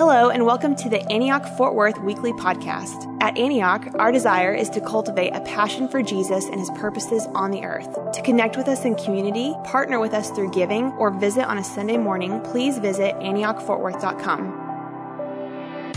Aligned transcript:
Hello, 0.00 0.30
and 0.30 0.46
welcome 0.46 0.74
to 0.76 0.88
the 0.88 1.02
Antioch 1.12 1.44
Fort 1.58 1.74
Worth 1.74 2.00
Weekly 2.00 2.32
Podcast. 2.32 3.14
At 3.20 3.36
Antioch, 3.36 3.86
our 3.96 4.10
desire 4.10 4.54
is 4.54 4.70
to 4.70 4.80
cultivate 4.80 5.34
a 5.34 5.42
passion 5.42 5.88
for 5.88 6.02
Jesus 6.02 6.46
and 6.46 6.58
his 6.58 6.70
purposes 6.70 7.26
on 7.34 7.50
the 7.50 7.64
earth. 7.64 7.98
To 8.14 8.22
connect 8.22 8.56
with 8.56 8.66
us 8.66 8.86
in 8.86 8.94
community, 8.94 9.54
partner 9.62 10.00
with 10.00 10.14
us 10.14 10.30
through 10.30 10.52
giving, 10.52 10.86
or 10.92 11.10
visit 11.10 11.44
on 11.44 11.58
a 11.58 11.62
Sunday 11.62 11.98
morning, 11.98 12.40
please 12.40 12.78
visit 12.78 13.14
AntiochFortWorth.com. 13.16 15.92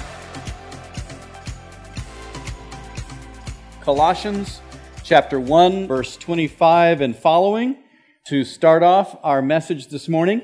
Colossians 3.79 4.59
chapter 5.05 5.39
1, 5.39 5.87
verse 5.87 6.17
25 6.17 6.99
and 6.99 7.15
following 7.15 7.77
to 8.27 8.43
start 8.43 8.83
off 8.83 9.15
our 9.23 9.41
message 9.41 9.87
this 9.87 10.09
morning. 10.09 10.41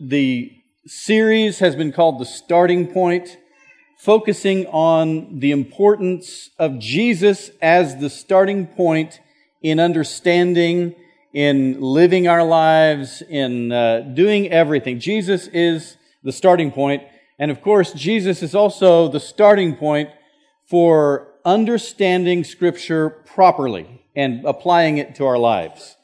The 0.00 0.52
series 0.86 1.58
has 1.58 1.74
been 1.74 1.90
called 1.90 2.20
The 2.20 2.24
Starting 2.24 2.86
Point, 2.86 3.38
focusing 3.98 4.66
on 4.68 5.40
the 5.40 5.50
importance 5.50 6.50
of 6.60 6.78
Jesus 6.78 7.50
as 7.60 7.96
the 7.96 8.08
starting 8.08 8.68
point 8.68 9.20
in 9.62 9.80
understanding, 9.80 10.94
in 11.32 11.80
living 11.80 12.28
our 12.28 12.44
lives, 12.44 13.20
in 13.28 13.72
uh, 13.72 14.00
doing 14.14 14.52
everything. 14.52 15.00
Jesus 15.00 15.48
is 15.48 15.96
the 16.22 16.32
starting 16.32 16.70
point, 16.70 17.02
and 17.38 17.50
of 17.50 17.62
course, 17.62 17.92
Jesus 17.92 18.42
is 18.42 18.54
also 18.54 19.08
the 19.08 19.20
starting 19.20 19.74
point 19.74 20.10
for 20.66 21.28
understanding 21.44 22.44
Scripture 22.44 23.10
properly 23.10 24.04
and 24.14 24.44
applying 24.44 24.98
it 24.98 25.16
to 25.16 25.26
our 25.26 25.38
lives. 25.38 25.95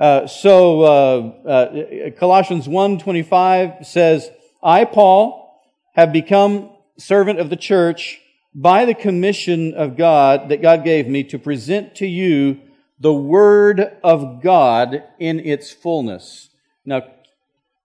Uh, 0.00 0.26
so 0.26 0.80
uh, 0.80 1.18
uh, 1.46 2.10
Colossians 2.18 2.66
1.25 2.66 3.84
says, 3.84 4.30
I, 4.62 4.86
Paul, 4.86 5.60
have 5.94 6.10
become 6.10 6.70
servant 6.96 7.38
of 7.38 7.50
the 7.50 7.56
church 7.56 8.18
by 8.54 8.86
the 8.86 8.94
commission 8.94 9.74
of 9.74 9.98
God 9.98 10.48
that 10.48 10.62
God 10.62 10.84
gave 10.84 11.06
me 11.06 11.22
to 11.24 11.38
present 11.38 11.94
to 11.96 12.06
you 12.06 12.60
the 12.98 13.12
Word 13.12 13.98
of 14.02 14.42
God 14.42 15.04
in 15.18 15.38
its 15.38 15.70
fullness. 15.70 16.48
Now, 16.86 17.02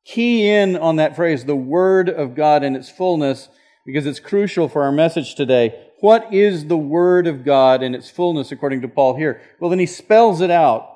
key 0.06 0.50
in 0.50 0.78
on 0.78 0.96
that 0.96 1.18
phrase, 1.18 1.44
the 1.44 1.56
Word 1.56 2.10
of 2.10 2.34
God 2.34 2.64
in 2.64 2.78
its 2.78 2.90
fullness, 2.90 3.50
because 3.86 4.06
it's 4.06 4.22
crucial 4.22 4.70
for 4.70 4.84
our 4.84 4.92
message 4.92 5.36
today. 5.36 5.90
What 6.00 6.34
is 6.34 6.68
the 6.68 6.78
Word 6.78 7.28
of 7.28 7.44
God 7.44 7.84
in 7.84 7.94
its 7.94 8.10
fullness, 8.10 8.54
according 8.54 8.82
to 8.82 8.88
Paul 8.88 9.18
here? 9.18 9.42
Well, 9.60 9.70
then 9.70 9.80
he 9.80 9.86
spells 9.86 10.40
it 10.40 10.52
out 10.52 10.95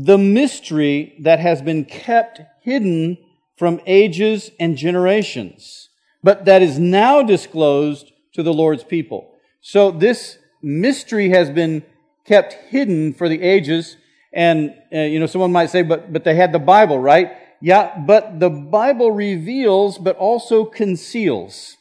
the 0.00 0.18
mystery 0.18 1.16
that 1.18 1.40
has 1.40 1.60
been 1.60 1.84
kept 1.84 2.40
hidden 2.62 3.18
from 3.56 3.80
ages 3.84 4.52
and 4.60 4.76
generations, 4.76 5.88
but 6.22 6.44
that 6.44 6.62
is 6.62 6.78
now 6.78 7.20
disclosed 7.20 8.12
to 8.32 8.44
the 8.44 8.52
Lord's 8.52 8.84
people. 8.84 9.34
So 9.60 9.90
this 9.90 10.38
mystery 10.62 11.30
has 11.30 11.50
been 11.50 11.82
kept 12.24 12.52
hidden 12.68 13.12
for 13.12 13.28
the 13.28 13.42
ages. 13.42 13.96
And, 14.32 14.72
uh, 14.94 15.00
you 15.00 15.18
know, 15.18 15.26
someone 15.26 15.50
might 15.50 15.70
say, 15.70 15.82
but, 15.82 16.12
but 16.12 16.22
they 16.22 16.36
had 16.36 16.52
the 16.52 16.60
Bible, 16.60 17.00
right? 17.00 17.32
Yeah, 17.60 17.98
but 17.98 18.38
the 18.38 18.50
Bible 18.50 19.10
reveals, 19.10 19.98
but 19.98 20.16
also 20.16 20.64
conceals. 20.64 21.76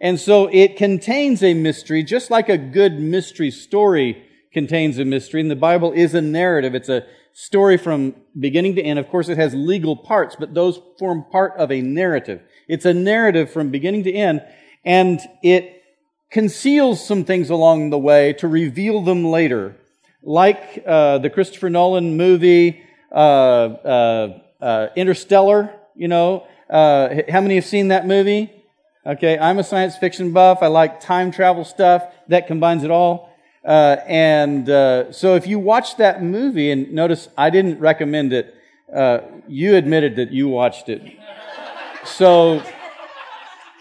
And 0.00 0.18
so 0.18 0.46
it 0.50 0.78
contains 0.78 1.42
a 1.42 1.52
mystery, 1.52 2.02
just 2.02 2.30
like 2.30 2.48
a 2.48 2.56
good 2.56 2.98
mystery 2.98 3.50
story 3.50 4.24
contains 4.52 4.98
a 4.98 5.04
mystery, 5.04 5.40
and 5.40 5.50
the 5.50 5.56
Bible 5.56 5.92
is 5.92 6.14
a 6.14 6.20
narrative. 6.20 6.74
It's 6.74 6.88
a 6.88 7.06
story 7.32 7.76
from 7.76 8.14
beginning 8.38 8.74
to 8.76 8.82
end. 8.82 8.98
Of 8.98 9.08
course, 9.08 9.28
it 9.28 9.38
has 9.38 9.54
legal 9.54 9.96
parts, 9.96 10.36
but 10.38 10.54
those 10.54 10.80
form 10.98 11.24
part 11.30 11.56
of 11.56 11.70
a 11.70 11.80
narrative. 11.80 12.42
It's 12.68 12.84
a 12.84 12.94
narrative 12.94 13.50
from 13.50 13.70
beginning 13.70 14.04
to 14.04 14.12
end, 14.12 14.42
and 14.84 15.20
it 15.42 15.82
conceals 16.30 17.04
some 17.04 17.24
things 17.24 17.50
along 17.50 17.90
the 17.90 17.98
way 17.98 18.32
to 18.34 18.48
reveal 18.48 19.02
them 19.02 19.24
later. 19.24 19.76
Like 20.22 20.82
uh, 20.86 21.18
the 21.18 21.30
Christopher 21.30 21.70
Nolan 21.70 22.16
movie 22.16 22.82
uh, 23.10 23.14
uh, 23.14 24.38
uh 24.60 24.88
Interstellar, 24.94 25.74
you 25.96 26.08
know. 26.08 26.46
Uh, 26.68 27.22
how 27.28 27.40
many 27.40 27.56
have 27.56 27.64
seen 27.64 27.88
that 27.88 28.06
movie? 28.06 28.52
Okay, 29.04 29.38
I'm 29.38 29.58
a 29.58 29.64
science 29.64 29.96
fiction 29.96 30.32
buff. 30.32 30.58
I 30.60 30.66
like 30.66 31.00
time 31.00 31.30
travel 31.30 31.64
stuff. 31.64 32.04
That 32.28 32.46
combines 32.46 32.84
it 32.84 32.90
all. 32.90 33.29
Uh, 33.64 33.96
and 34.06 34.70
uh, 34.70 35.12
so 35.12 35.34
if 35.34 35.46
you 35.46 35.58
watch 35.58 35.96
that 35.96 36.22
movie, 36.22 36.70
and 36.70 36.92
notice 36.92 37.28
I 37.36 37.50
didn't 37.50 37.78
recommend 37.78 38.32
it, 38.32 38.54
uh, 38.94 39.20
you 39.46 39.76
admitted 39.76 40.16
that 40.16 40.32
you 40.32 40.48
watched 40.48 40.88
it. 40.88 41.02
So, 42.04 42.62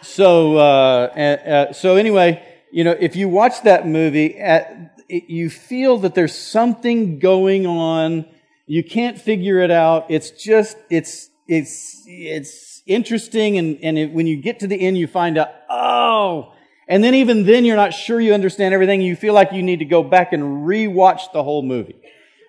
so, 0.02 0.58
uh, 0.58 0.60
uh, 0.60 1.74
so 1.74 1.96
anyway, 1.96 2.44
you 2.72 2.84
know, 2.84 2.96
if 3.00 3.16
you 3.16 3.30
watch 3.30 3.64
that 3.64 3.88
movie, 3.88 4.38
at, 4.38 4.96
it, 5.08 5.30
you 5.30 5.50
feel 5.50 5.98
that 6.00 6.14
there's 6.14 6.38
something 6.38 7.20
going 7.20 7.66
on. 7.66 8.26
You 8.68 8.84
can't 8.84 9.20
figure 9.20 9.60
it 9.60 9.72
out. 9.72 10.06
It's 10.10 10.30
just, 10.32 10.78
it's, 10.90 11.30
it's, 11.48 12.04
it's 12.06 12.84
interesting. 12.86 13.58
And, 13.58 13.80
and 13.82 13.98
it, 13.98 14.12
when 14.12 14.28
you 14.28 14.36
get 14.38 14.60
to 14.60 14.68
the 14.68 14.80
end, 14.80 14.98
you 14.98 15.08
find 15.08 15.38
out, 15.38 15.50
oh, 15.70 16.54
and 16.90 17.04
then 17.04 17.14
even 17.14 17.46
then 17.46 17.66
you're 17.66 17.76
not 17.76 17.94
sure 17.94 18.20
you 18.20 18.34
understand 18.34 18.74
everything. 18.74 19.02
You 19.02 19.16
feel 19.16 19.36
like 19.36 19.54
you 19.54 19.62
need 19.62 19.80
to 19.80 19.86
go 19.86 20.02
back 20.02 20.34
and 20.34 20.68
rewatch 20.68 21.32
the 21.32 21.44
whole 21.44 21.62
movie. 21.62 22.02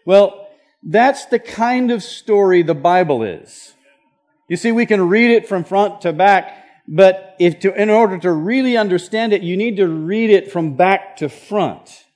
Well, 0.06 0.48
that's 0.82 1.26
the 1.26 1.38
kind 1.38 1.90
of 1.90 2.02
story 2.02 2.62
the 2.62 2.74
Bible 2.74 3.22
is. 3.22 3.74
You 4.48 4.56
see, 4.56 4.72
we 4.72 4.86
can 4.86 5.08
read 5.10 5.30
it 5.30 5.46
from 5.46 5.62
front 5.62 6.00
to 6.00 6.14
back, 6.14 6.56
but 6.88 7.36
if 7.38 7.60
to, 7.60 7.80
in 7.80 7.90
order 7.90 8.18
to 8.18 8.32
really 8.32 8.78
understand 8.78 9.34
it, 9.34 9.42
you 9.42 9.58
need 9.58 9.76
to 9.76 9.86
read 9.86 10.30
it 10.30 10.50
from 10.50 10.74
back 10.74 11.18
to 11.18 11.28
front. 11.28 12.06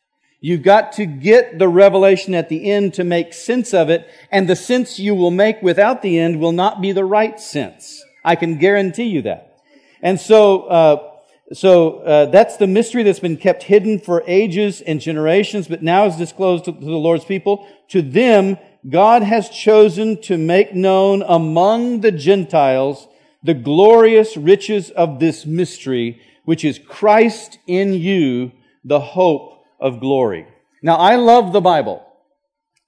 You've 0.41 0.63
got 0.63 0.93
to 0.93 1.07
get 1.07 1.59
the 1.59 1.69
revelation 1.69 2.35
at 2.35 2.49
the 2.49 2.71
end 2.71 2.95
to 2.95 3.05
make 3.05 3.35
sense 3.35 3.75
of 3.75 3.91
it, 3.91 4.09
and 4.31 4.49
the 4.49 4.57
sense 4.57 4.99
you 4.99 5.15
will 5.15 5.31
make 5.31 5.61
without 5.63 6.01
the 6.01 6.19
end 6.19 6.41
will 6.41 6.53
not 6.53 6.81
be 6.81 6.93
the 6.93 7.05
right 7.05 7.39
sense. 7.39 8.03
I 8.25 8.35
can 8.35 8.57
guarantee 8.57 9.05
you 9.05 9.23
that. 9.23 9.59
And 10.03 10.19
so, 10.19 10.63
uh, 10.63 11.11
so 11.53 11.99
uh, 11.99 12.27
that's 12.27 12.57
the 12.57 12.67
mystery 12.67 13.03
that's 13.03 13.21
been 13.21 13.37
kept 13.37 13.65
hidden 13.65 13.99
for 13.99 14.25
ages 14.27 14.81
and 14.81 15.01
generations, 15.01 15.69
but 15.69 15.83
now 15.83 16.07
is 16.07 16.17
disclosed 16.17 16.65
to, 16.65 16.73
to 16.73 16.81
the 16.81 16.93
Lord's 16.93 17.25
people. 17.25 17.69
To 17.89 18.01
them, 18.01 18.57
God 18.89 19.23
has 19.23 19.51
chosen 19.51 20.21
to 20.23 20.39
make 20.39 20.75
known 20.75 21.23
among 21.23 22.01
the 22.01 22.13
Gentiles 22.13 23.07
the 23.43 23.55
glorious 23.55 24.39
riches 24.39 24.91
of 24.91 25.21
this 25.21 25.45
mystery, 25.45 26.21
which 26.47 26.65
is 26.65 26.79
Christ 26.79 27.59
in 27.67 27.93
you, 27.93 28.53
the 28.83 29.01
hope 29.01 29.65
of 29.79 30.01
glory. 30.01 30.47
Now, 30.83 30.97
I 30.97 31.17
love 31.17 31.53
the 31.53 31.61
Bible, 31.61 32.07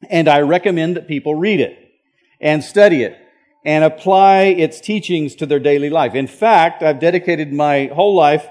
and 0.09 0.29
I 0.29 0.41
recommend 0.41 0.97
that 0.97 1.09
people 1.09 1.35
read 1.35 1.61
it 1.61 1.79
and 2.41 2.65
study 2.65 3.03
it 3.03 3.19
and 3.67 3.83
apply 3.83 4.43
its 4.45 4.81
teachings 4.81 5.35
to 5.35 5.45
their 5.45 5.59
daily 5.59 5.91
life. 5.91 6.15
In 6.15 6.29
fact, 6.29 6.85
I've 6.85 7.01
dedicated 7.01 7.53
my 7.53 7.87
whole 7.87 8.15
life 8.15 8.47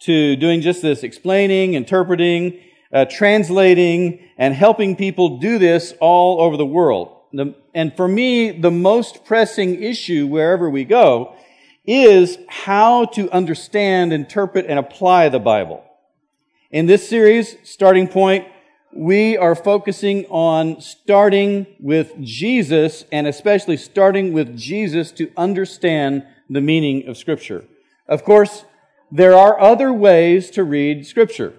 to 0.00 0.36
doing 0.36 0.62
just 0.62 0.80
this, 0.80 1.02
explaining, 1.02 1.74
interpreting, 1.74 2.58
uh, 2.90 3.04
translating, 3.04 4.26
and 4.38 4.54
helping 4.54 4.96
people 4.96 5.38
do 5.38 5.58
this 5.58 5.92
all 6.00 6.40
over 6.40 6.56
the 6.56 6.64
world. 6.64 7.14
The, 7.34 7.54
and 7.74 7.94
for 7.94 8.08
me, 8.08 8.52
the 8.52 8.70
most 8.70 9.26
pressing 9.26 9.82
issue 9.82 10.26
wherever 10.26 10.70
we 10.70 10.84
go 10.84 11.36
is 11.84 12.38
how 12.48 13.04
to 13.04 13.30
understand, 13.30 14.14
interpret, 14.14 14.64
and 14.66 14.78
apply 14.78 15.28
the 15.28 15.38
Bible. 15.38 15.84
In 16.70 16.86
this 16.86 17.06
series, 17.06 17.54
Starting 17.64 18.08
Point, 18.08 18.46
we 18.96 19.36
are 19.36 19.54
focusing 19.54 20.24
on 20.26 20.80
starting 20.80 21.66
with 21.80 22.12
Jesus 22.20 23.04
and 23.10 23.26
especially 23.26 23.76
starting 23.76 24.32
with 24.32 24.56
Jesus 24.56 25.10
to 25.12 25.32
understand 25.36 26.24
the 26.48 26.60
meaning 26.60 27.08
of 27.08 27.16
Scripture. 27.16 27.64
Of 28.06 28.24
course, 28.24 28.64
there 29.10 29.34
are 29.34 29.60
other 29.60 29.92
ways 29.92 30.50
to 30.50 30.64
read 30.64 31.06
Scripture, 31.06 31.54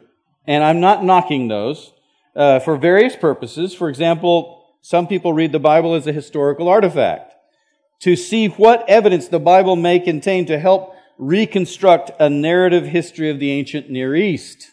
and 0.47 0.63
I'm 0.63 0.79
not 0.79 1.03
knocking 1.03 1.47
those 1.47 1.93
uh, 2.35 2.59
for 2.59 2.77
various 2.77 3.15
purposes. 3.15 3.73
For 3.73 3.89
example, 3.89 4.65
some 4.81 5.07
people 5.07 5.33
read 5.33 5.51
the 5.51 5.59
Bible 5.59 5.93
as 5.95 6.07
a 6.07 6.13
historical 6.13 6.69
artifact 6.69 7.33
to 8.01 8.15
see 8.15 8.47
what 8.47 8.87
evidence 8.87 9.27
the 9.27 9.39
Bible 9.39 9.75
may 9.75 9.99
contain 9.99 10.45
to 10.45 10.59
help 10.59 10.93
reconstruct 11.17 12.11
a 12.19 12.29
narrative 12.29 12.85
history 12.85 13.29
of 13.29 13.39
the 13.39 13.51
ancient 13.51 13.89
Near 13.89 14.15
East. 14.15 14.71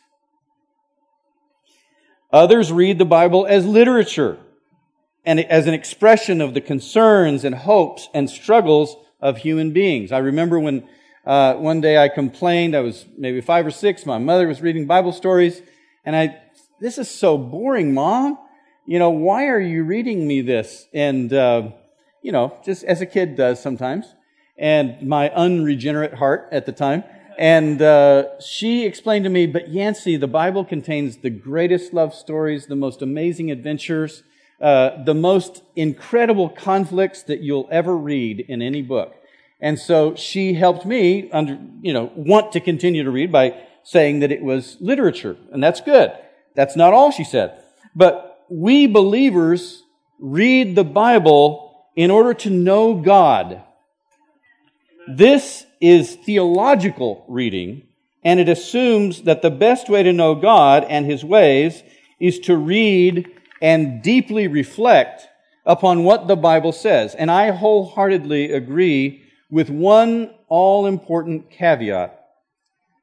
Others 2.32 2.72
read 2.72 2.98
the 2.98 3.04
Bible 3.04 3.46
as 3.46 3.66
literature 3.66 4.38
and 5.24 5.38
as 5.40 5.66
an 5.66 5.74
expression 5.74 6.40
of 6.40 6.54
the 6.54 6.60
concerns 6.60 7.44
and 7.44 7.54
hopes 7.54 8.08
and 8.14 8.28
struggles 8.30 8.96
of 9.20 9.38
human 9.38 9.72
beings. 9.72 10.10
I 10.12 10.18
remember 10.18 10.58
when 10.58 10.88
uh, 11.26 11.54
one 11.54 11.80
day 11.80 11.98
I 11.98 12.08
complained, 12.08 12.74
I 12.74 12.80
was 12.80 13.04
maybe 13.16 13.40
five 13.40 13.66
or 13.66 13.70
six, 13.70 14.06
my 14.06 14.18
mother 14.18 14.48
was 14.48 14.62
reading 14.62 14.86
Bible 14.86 15.12
stories, 15.12 15.62
and 16.04 16.16
I, 16.16 16.40
this 16.80 16.98
is 16.98 17.08
so 17.08 17.38
boring, 17.38 17.94
mom. 17.94 18.38
You 18.86 18.98
know, 18.98 19.10
why 19.10 19.46
are 19.46 19.60
you 19.60 19.84
reading 19.84 20.26
me 20.26 20.40
this? 20.40 20.88
And, 20.92 21.32
uh, 21.32 21.70
you 22.22 22.32
know, 22.32 22.58
just 22.64 22.82
as 22.82 23.00
a 23.00 23.06
kid 23.06 23.36
does 23.36 23.62
sometimes. 23.62 24.06
and 24.58 25.02
my 25.02 25.30
unregenerate 25.30 26.14
heart 26.14 26.48
at 26.52 26.66
the 26.66 26.72
time. 26.72 27.04
And 27.38 27.80
uh, 27.80 28.40
she 28.40 28.84
explained 28.84 29.24
to 29.24 29.30
me, 29.30 29.46
but 29.46 29.68
Yancey, 29.68 30.16
the 30.16 30.28
Bible 30.28 30.64
contains 30.64 31.18
the 31.18 31.30
greatest 31.30 31.92
love 31.92 32.14
stories, 32.14 32.66
the 32.66 32.76
most 32.76 33.02
amazing 33.02 33.50
adventures, 33.50 34.22
uh, 34.60 35.02
the 35.04 35.14
most 35.14 35.62
incredible 35.74 36.48
conflicts 36.48 37.22
that 37.24 37.40
you'll 37.40 37.68
ever 37.70 37.96
read 37.96 38.40
in 38.40 38.62
any 38.62 38.82
book. 38.82 39.14
And 39.60 39.78
so 39.78 40.14
she 40.14 40.54
helped 40.54 40.84
me 40.84 41.30
under, 41.30 41.58
you 41.80 41.92
know, 41.92 42.12
want 42.16 42.52
to 42.52 42.60
continue 42.60 43.04
to 43.04 43.10
read 43.10 43.30
by 43.30 43.54
saying 43.84 44.20
that 44.20 44.32
it 44.32 44.42
was 44.42 44.76
literature. 44.80 45.36
And 45.52 45.62
that's 45.62 45.80
good. 45.80 46.12
That's 46.54 46.76
not 46.76 46.92
all 46.92 47.10
she 47.10 47.24
said. 47.24 47.62
But 47.94 48.44
we 48.50 48.86
believers 48.86 49.82
read 50.18 50.76
the 50.76 50.84
Bible 50.84 51.86
in 51.96 52.10
order 52.10 52.34
to 52.34 52.50
know 52.50 52.94
God. 52.94 53.62
This 55.08 55.66
is 55.80 56.14
theological 56.14 57.24
reading, 57.26 57.88
and 58.24 58.38
it 58.38 58.48
assumes 58.48 59.22
that 59.22 59.42
the 59.42 59.50
best 59.50 59.88
way 59.88 60.04
to 60.04 60.12
know 60.12 60.36
God 60.36 60.84
and 60.88 61.06
His 61.06 61.24
ways 61.24 61.82
is 62.20 62.38
to 62.40 62.56
read 62.56 63.28
and 63.60 64.00
deeply 64.00 64.46
reflect 64.46 65.26
upon 65.66 66.04
what 66.04 66.28
the 66.28 66.36
Bible 66.36 66.70
says. 66.70 67.16
And 67.16 67.32
I 67.32 67.50
wholeheartedly 67.50 68.52
agree 68.52 69.24
with 69.50 69.70
one 69.70 70.34
all 70.48 70.86
important 70.86 71.50
caveat. 71.50 72.18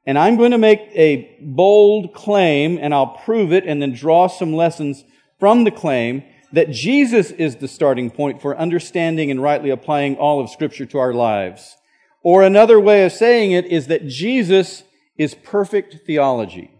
And 0.06 0.18
I'm 0.18 0.38
going 0.38 0.52
to 0.52 0.58
make 0.58 0.80
a 0.94 1.38
bold 1.42 2.14
claim, 2.14 2.78
and 2.80 2.94
I'll 2.94 3.18
prove 3.24 3.52
it 3.52 3.64
and 3.66 3.82
then 3.82 3.92
draw 3.92 4.26
some 4.26 4.54
lessons 4.54 5.04
from 5.38 5.64
the 5.64 5.70
claim 5.70 6.24
that 6.52 6.70
Jesus 6.70 7.30
is 7.30 7.56
the 7.56 7.68
starting 7.68 8.10
point 8.10 8.40
for 8.40 8.56
understanding 8.56 9.30
and 9.30 9.42
rightly 9.42 9.68
applying 9.68 10.16
all 10.16 10.40
of 10.40 10.48
Scripture 10.48 10.86
to 10.86 10.98
our 10.98 11.12
lives. 11.12 11.76
Or 12.22 12.42
another 12.42 12.78
way 12.78 13.04
of 13.04 13.12
saying 13.12 13.52
it 13.52 13.66
is 13.66 13.86
that 13.86 14.06
Jesus 14.06 14.82
is 15.16 15.34
perfect 15.34 16.06
theology. 16.06 16.70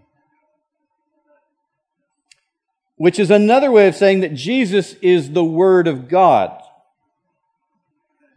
Which 2.97 3.19
is 3.19 3.31
another 3.31 3.71
way 3.71 3.89
of 3.89 3.97
saying 3.97 4.21
that 4.21 4.35
Jesus 4.35 4.95
is 5.01 5.31
the 5.31 5.45
Word 5.45 5.87
of 5.89 6.09
God. 6.09 6.63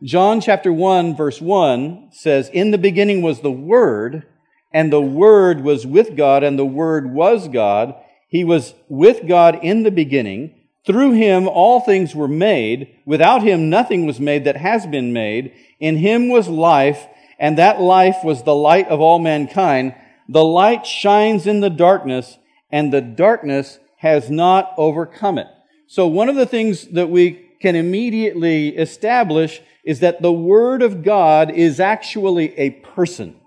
John 0.02 0.42
chapter 0.42 0.72
1 0.72 1.16
verse 1.16 1.42
1 1.42 2.10
says, 2.12 2.50
In 2.50 2.72
the 2.72 2.78
beginning 2.78 3.22
was 3.22 3.42
the 3.42 3.52
Word, 3.52 4.26
and 4.72 4.92
the 4.92 5.02
Word 5.02 5.62
was 5.62 5.86
with 5.86 6.16
God, 6.16 6.44
and 6.44 6.58
the 6.58 6.66
Word 6.66 7.14
was 7.14 7.48
God. 7.48 7.96
He 8.28 8.44
was 8.44 8.74
with 8.90 9.28
God 9.28 9.60
in 9.62 9.84
the 9.84 9.92
beginning. 9.92 10.63
Through 10.86 11.14
him 11.14 11.48
all 11.48 11.80
things 11.80 12.14
were 12.14 12.28
made. 12.28 13.00
Without 13.06 13.42
him 13.42 13.70
nothing 13.70 14.06
was 14.06 14.20
made 14.20 14.44
that 14.44 14.58
has 14.58 14.86
been 14.86 15.14
made. 15.14 15.54
In 15.80 15.98
him 15.98 16.30
was 16.30 16.48
life, 16.48 17.08
and 17.40 17.58
that 17.58 17.82
life 17.82 18.18
was 18.24 18.44
the 18.44 18.56
light 18.56 18.88
of 18.88 19.00
all 19.00 19.20
mankind. 19.20 19.96
The 20.28 20.44
light 20.44 20.86
shines 20.86 21.48
in 21.48 21.62
the 21.62 21.70
darkness, 21.70 22.38
and 22.72 22.92
the 22.92 23.02
darkness 23.02 23.80
has 23.98 24.30
not 24.30 24.74
overcome 24.78 25.38
it. 25.38 25.48
So 25.88 26.08
one 26.08 26.28
of 26.28 26.36
the 26.36 26.46
things 26.46 26.88
that 26.90 27.10
we 27.10 27.50
can 27.62 27.76
immediately 27.76 28.70
establish 28.70 29.62
is 29.86 30.02
that 30.02 30.22
the 30.22 30.34
Word 30.34 30.82
of 30.82 31.04
God 31.04 31.52
is 31.52 31.80
actually 31.80 32.58
a 32.58 32.72
person. 32.72 33.40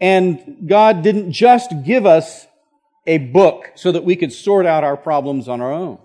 And 0.00 0.66
God 0.66 1.02
didn't 1.02 1.32
just 1.32 1.72
give 1.84 2.04
us 2.04 2.46
a 3.06 3.18
book 3.18 3.72
so 3.74 3.92
that 3.92 4.04
we 4.04 4.16
could 4.16 4.32
sort 4.32 4.66
out 4.66 4.84
our 4.84 4.96
problems 4.96 5.48
on 5.48 5.60
our 5.60 5.72
own. 5.72 5.98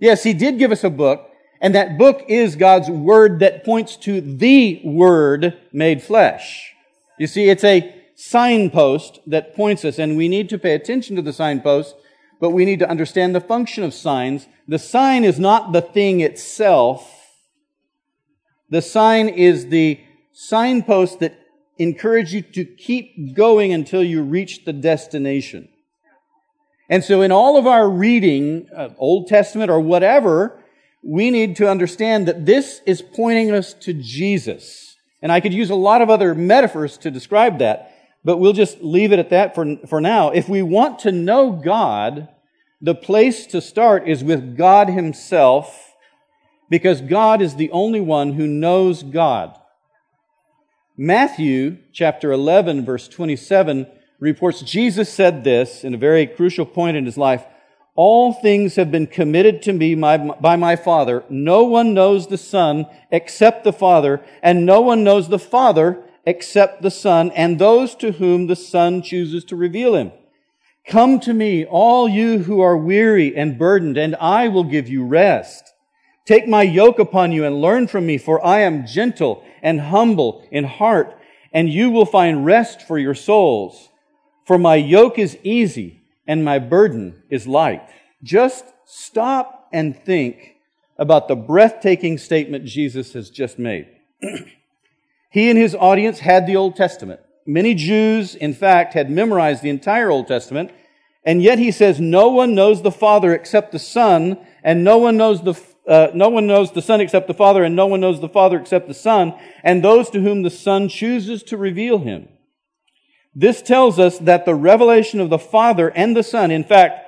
Yes, 0.00 0.22
He 0.24 0.32
did 0.32 0.58
give 0.58 0.72
us 0.72 0.82
a 0.82 0.90
book, 0.90 1.30
and 1.60 1.74
that 1.74 1.98
book 1.98 2.24
is 2.26 2.56
God's 2.56 2.88
Word 2.88 3.38
that 3.40 3.64
points 3.64 3.96
to 3.98 4.20
the 4.20 4.80
Word 4.82 5.58
made 5.72 6.02
flesh. 6.02 6.72
You 7.18 7.26
see, 7.26 7.50
it's 7.50 7.64
a 7.64 7.94
signpost 8.16 9.20
that 9.26 9.54
points 9.54 9.84
us, 9.84 9.98
and 9.98 10.16
we 10.16 10.26
need 10.28 10.48
to 10.48 10.58
pay 10.58 10.74
attention 10.74 11.16
to 11.16 11.22
the 11.22 11.34
signpost, 11.34 11.94
but 12.40 12.50
we 12.50 12.64
need 12.64 12.78
to 12.78 12.88
understand 12.88 13.34
the 13.34 13.40
function 13.40 13.84
of 13.84 13.92
signs. 13.92 14.46
The 14.66 14.78
sign 14.78 15.22
is 15.22 15.38
not 15.38 15.72
the 15.72 15.82
thing 15.82 16.20
itself. 16.20 17.16
The 18.70 18.80
sign 18.80 19.28
is 19.28 19.66
the 19.66 20.00
signpost 20.32 21.20
that 21.20 21.38
encourages 21.76 22.32
you 22.32 22.42
to 22.42 22.64
keep 22.64 23.34
going 23.34 23.72
until 23.72 24.02
you 24.02 24.22
reach 24.22 24.64
the 24.64 24.72
destination. 24.72 25.68
And 26.90 27.04
so 27.04 27.22
in 27.22 27.30
all 27.30 27.56
of 27.56 27.68
our 27.68 27.88
reading, 27.88 28.68
uh, 28.76 28.88
Old 28.98 29.28
Testament 29.28 29.70
or 29.70 29.78
whatever, 29.78 30.60
we 31.02 31.30
need 31.30 31.54
to 31.56 31.70
understand 31.70 32.26
that 32.26 32.44
this 32.44 32.82
is 32.84 33.00
pointing 33.00 33.52
us 33.52 33.72
to 33.74 33.94
Jesus. 33.94 34.96
And 35.22 35.30
I 35.30 35.38
could 35.38 35.54
use 35.54 35.70
a 35.70 35.76
lot 35.76 36.02
of 36.02 36.10
other 36.10 36.34
metaphors 36.34 36.98
to 36.98 37.10
describe 37.12 37.60
that, 37.60 37.94
but 38.24 38.38
we'll 38.38 38.52
just 38.52 38.82
leave 38.82 39.12
it 39.12 39.20
at 39.20 39.30
that 39.30 39.54
for, 39.54 39.76
for 39.86 40.00
now. 40.00 40.30
If 40.30 40.48
we 40.48 40.62
want 40.62 40.98
to 41.00 41.12
know 41.12 41.52
God, 41.52 42.28
the 42.82 42.94
place 42.94 43.46
to 43.46 43.60
start 43.60 44.08
is 44.08 44.24
with 44.24 44.56
God 44.56 44.88
Himself, 44.88 45.94
because 46.68 47.00
God 47.00 47.40
is 47.40 47.54
the 47.54 47.70
only 47.70 48.00
one 48.00 48.32
who 48.32 48.46
knows 48.48 49.04
God. 49.04 49.56
Matthew 50.96 51.78
chapter 51.92 52.32
11 52.32 52.84
verse 52.84 53.08
27 53.08 53.86
reports 54.20 54.60
Jesus 54.60 55.12
said 55.12 55.42
this 55.42 55.82
in 55.82 55.94
a 55.94 55.98
very 55.98 56.26
crucial 56.26 56.66
point 56.66 56.96
in 56.96 57.06
his 57.06 57.16
life. 57.16 57.44
All 57.96 58.32
things 58.32 58.76
have 58.76 58.92
been 58.92 59.06
committed 59.06 59.62
to 59.62 59.72
me 59.72 59.94
by 59.94 60.56
my 60.56 60.76
Father. 60.76 61.24
No 61.28 61.64
one 61.64 61.92
knows 61.92 62.28
the 62.28 62.38
Son 62.38 62.86
except 63.10 63.64
the 63.64 63.72
Father, 63.72 64.24
and 64.42 64.64
no 64.64 64.80
one 64.80 65.02
knows 65.02 65.28
the 65.28 65.38
Father 65.38 66.02
except 66.24 66.82
the 66.82 66.90
Son, 66.90 67.30
and 67.32 67.58
those 67.58 67.94
to 67.96 68.12
whom 68.12 68.46
the 68.46 68.56
Son 68.56 69.02
chooses 69.02 69.44
to 69.46 69.56
reveal 69.56 69.94
him. 69.96 70.12
Come 70.86 71.20
to 71.20 71.34
me, 71.34 71.64
all 71.64 72.08
you 72.08 72.38
who 72.38 72.60
are 72.60 72.76
weary 72.76 73.36
and 73.36 73.58
burdened, 73.58 73.98
and 73.98 74.16
I 74.16 74.48
will 74.48 74.64
give 74.64 74.88
you 74.88 75.04
rest. 75.04 75.64
Take 76.24 76.46
my 76.46 76.62
yoke 76.62 76.98
upon 76.98 77.32
you 77.32 77.44
and 77.44 77.60
learn 77.60 77.86
from 77.86 78.06
me, 78.06 78.16
for 78.16 78.44
I 78.44 78.60
am 78.60 78.86
gentle 78.86 79.44
and 79.62 79.80
humble 79.80 80.46
in 80.50 80.64
heart, 80.64 81.18
and 81.52 81.68
you 81.68 81.90
will 81.90 82.06
find 82.06 82.46
rest 82.46 82.82
for 82.86 82.98
your 82.98 83.14
souls. 83.14 83.89
For 84.50 84.58
my 84.58 84.74
yoke 84.74 85.16
is 85.16 85.38
easy 85.44 86.00
and 86.26 86.44
my 86.44 86.58
burden 86.58 87.22
is 87.30 87.46
light. 87.46 87.88
Just 88.20 88.64
stop 88.84 89.68
and 89.72 89.96
think 89.96 90.56
about 90.98 91.28
the 91.28 91.36
breathtaking 91.36 92.18
statement 92.18 92.64
Jesus 92.64 93.12
has 93.12 93.30
just 93.30 93.60
made. 93.60 93.86
he 95.30 95.50
and 95.50 95.56
his 95.56 95.76
audience 95.76 96.18
had 96.18 96.48
the 96.48 96.56
Old 96.56 96.74
Testament. 96.74 97.20
Many 97.46 97.76
Jews, 97.76 98.34
in 98.34 98.52
fact, 98.52 98.94
had 98.94 99.08
memorized 99.08 99.62
the 99.62 99.70
entire 99.70 100.10
Old 100.10 100.26
Testament, 100.26 100.72
and 101.24 101.40
yet 101.40 101.60
he 101.60 101.70
says, 101.70 102.00
no 102.00 102.30
one 102.30 102.52
knows 102.52 102.82
the 102.82 102.90
Father 102.90 103.32
except 103.32 103.70
the 103.70 103.78
Son, 103.78 104.36
and 104.64 104.82
no 104.82 104.98
one 104.98 105.16
knows 105.16 105.42
the 105.42 105.54
uh, 105.86 106.10
no 106.12 106.28
one 106.28 106.48
knows 106.48 106.72
the 106.72 106.82
Son 106.82 107.00
except 107.00 107.28
the 107.28 107.34
Father, 107.34 107.62
and 107.62 107.76
no 107.76 107.86
one 107.86 108.00
knows 108.00 108.20
the 108.20 108.28
Father 108.28 108.58
except 108.58 108.88
the 108.88 108.94
Son, 108.94 109.32
and 109.62 109.84
those 109.84 110.10
to 110.10 110.20
whom 110.20 110.42
the 110.42 110.50
Son 110.50 110.88
chooses 110.88 111.44
to 111.44 111.56
reveal 111.56 111.98
him. 111.98 112.28
This 113.34 113.62
tells 113.62 113.98
us 113.98 114.18
that 114.18 114.44
the 114.44 114.54
revelation 114.54 115.20
of 115.20 115.30
the 115.30 115.38
Father 115.38 115.88
and 115.88 116.16
the 116.16 116.22
Son, 116.22 116.50
in 116.50 116.64
fact, 116.64 117.06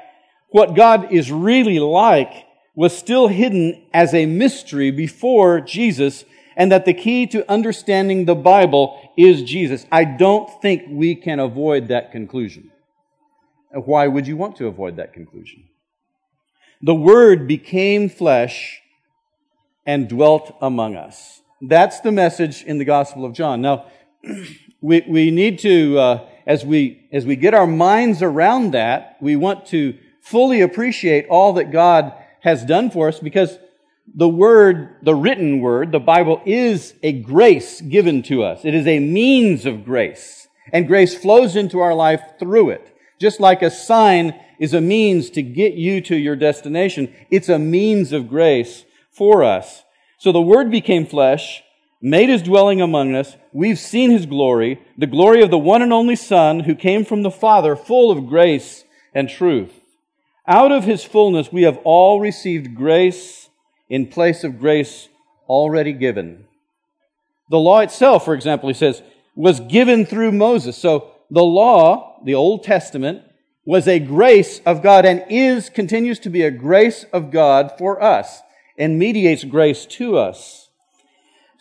what 0.50 0.76
God 0.76 1.12
is 1.12 1.32
really 1.32 1.78
like, 1.78 2.46
was 2.74 2.96
still 2.96 3.28
hidden 3.28 3.82
as 3.92 4.14
a 4.14 4.26
mystery 4.26 4.90
before 4.90 5.60
Jesus, 5.60 6.24
and 6.56 6.70
that 6.70 6.84
the 6.84 6.94
key 6.94 7.26
to 7.26 7.50
understanding 7.50 8.24
the 8.24 8.34
Bible 8.34 9.10
is 9.16 9.42
Jesus. 9.42 9.84
I 9.90 10.04
don't 10.04 10.48
think 10.62 10.84
we 10.88 11.14
can 11.14 11.40
avoid 11.40 11.88
that 11.88 12.12
conclusion. 12.12 12.70
Uh, 13.74 13.80
why 13.80 14.06
would 14.06 14.26
you 14.26 14.36
want 14.36 14.56
to 14.56 14.66
avoid 14.66 14.96
that 14.96 15.12
conclusion? 15.12 15.64
The 16.80 16.94
Word 16.94 17.46
became 17.46 18.08
flesh 18.08 18.80
and 19.86 20.08
dwelt 20.08 20.56
among 20.60 20.96
us. 20.96 21.42
That's 21.60 22.00
the 22.00 22.12
message 22.12 22.62
in 22.62 22.78
the 22.78 22.84
Gospel 22.84 23.24
of 23.24 23.32
John. 23.32 23.60
Now, 23.60 23.86
we, 24.82 25.04
we 25.08 25.30
need 25.30 25.60
to, 25.60 25.98
uh, 25.98 26.28
as 26.46 26.66
we, 26.66 27.08
as 27.12 27.24
we 27.24 27.36
get 27.36 27.54
our 27.54 27.66
minds 27.66 28.20
around 28.20 28.72
that, 28.72 29.16
we 29.20 29.36
want 29.36 29.66
to 29.66 29.96
fully 30.20 30.60
appreciate 30.60 31.26
all 31.28 31.54
that 31.54 31.70
God 31.70 32.12
has 32.40 32.64
done 32.64 32.90
for 32.90 33.08
us 33.08 33.20
because 33.20 33.58
the 34.14 34.28
word, 34.28 34.96
the 35.02 35.14
written 35.14 35.60
word, 35.60 35.92
the 35.92 36.00
Bible 36.00 36.42
is 36.44 36.94
a 37.02 37.12
grace 37.12 37.80
given 37.80 38.22
to 38.24 38.42
us. 38.42 38.64
It 38.64 38.74
is 38.74 38.86
a 38.86 38.98
means 38.98 39.64
of 39.64 39.84
grace. 39.84 40.48
And 40.72 40.88
grace 40.88 41.14
flows 41.14 41.54
into 41.54 41.78
our 41.78 41.94
life 41.94 42.20
through 42.38 42.70
it. 42.70 42.96
Just 43.20 43.38
like 43.38 43.62
a 43.62 43.70
sign 43.70 44.38
is 44.58 44.74
a 44.74 44.80
means 44.80 45.30
to 45.30 45.42
get 45.42 45.74
you 45.74 46.00
to 46.02 46.16
your 46.16 46.34
destination, 46.36 47.14
it's 47.30 47.48
a 47.48 47.58
means 47.58 48.12
of 48.12 48.28
grace 48.28 48.84
for 49.12 49.44
us. 49.44 49.84
So 50.18 50.32
the 50.32 50.42
word 50.42 50.70
became 50.70 51.06
flesh 51.06 51.62
made 52.02 52.28
his 52.28 52.42
dwelling 52.42 52.82
among 52.82 53.14
us. 53.14 53.36
We've 53.52 53.78
seen 53.78 54.10
his 54.10 54.26
glory, 54.26 54.82
the 54.98 55.06
glory 55.06 55.42
of 55.42 55.50
the 55.50 55.58
one 55.58 55.82
and 55.82 55.92
only 55.92 56.16
Son 56.16 56.60
who 56.60 56.74
came 56.74 57.04
from 57.04 57.22
the 57.22 57.30
Father, 57.30 57.76
full 57.76 58.10
of 58.10 58.26
grace 58.26 58.84
and 59.14 59.30
truth. 59.30 59.72
Out 60.46 60.72
of 60.72 60.84
his 60.84 61.04
fullness, 61.04 61.52
we 61.52 61.62
have 61.62 61.78
all 61.84 62.20
received 62.20 62.74
grace 62.74 63.48
in 63.88 64.08
place 64.08 64.42
of 64.42 64.58
grace 64.58 65.08
already 65.48 65.92
given. 65.92 66.46
The 67.50 67.58
law 67.58 67.80
itself, 67.80 68.24
for 68.24 68.34
example, 68.34 68.68
he 68.68 68.74
says, 68.74 69.02
was 69.36 69.60
given 69.60 70.04
through 70.04 70.32
Moses. 70.32 70.76
So 70.76 71.12
the 71.30 71.44
law, 71.44 72.20
the 72.24 72.34
Old 72.34 72.64
Testament, 72.64 73.22
was 73.64 73.86
a 73.86 74.00
grace 74.00 74.60
of 74.66 74.82
God 74.82 75.04
and 75.04 75.24
is, 75.28 75.70
continues 75.70 76.18
to 76.20 76.30
be 76.30 76.42
a 76.42 76.50
grace 76.50 77.04
of 77.12 77.30
God 77.30 77.72
for 77.78 78.02
us 78.02 78.40
and 78.76 78.98
mediates 78.98 79.44
grace 79.44 79.86
to 79.86 80.16
us. 80.16 80.61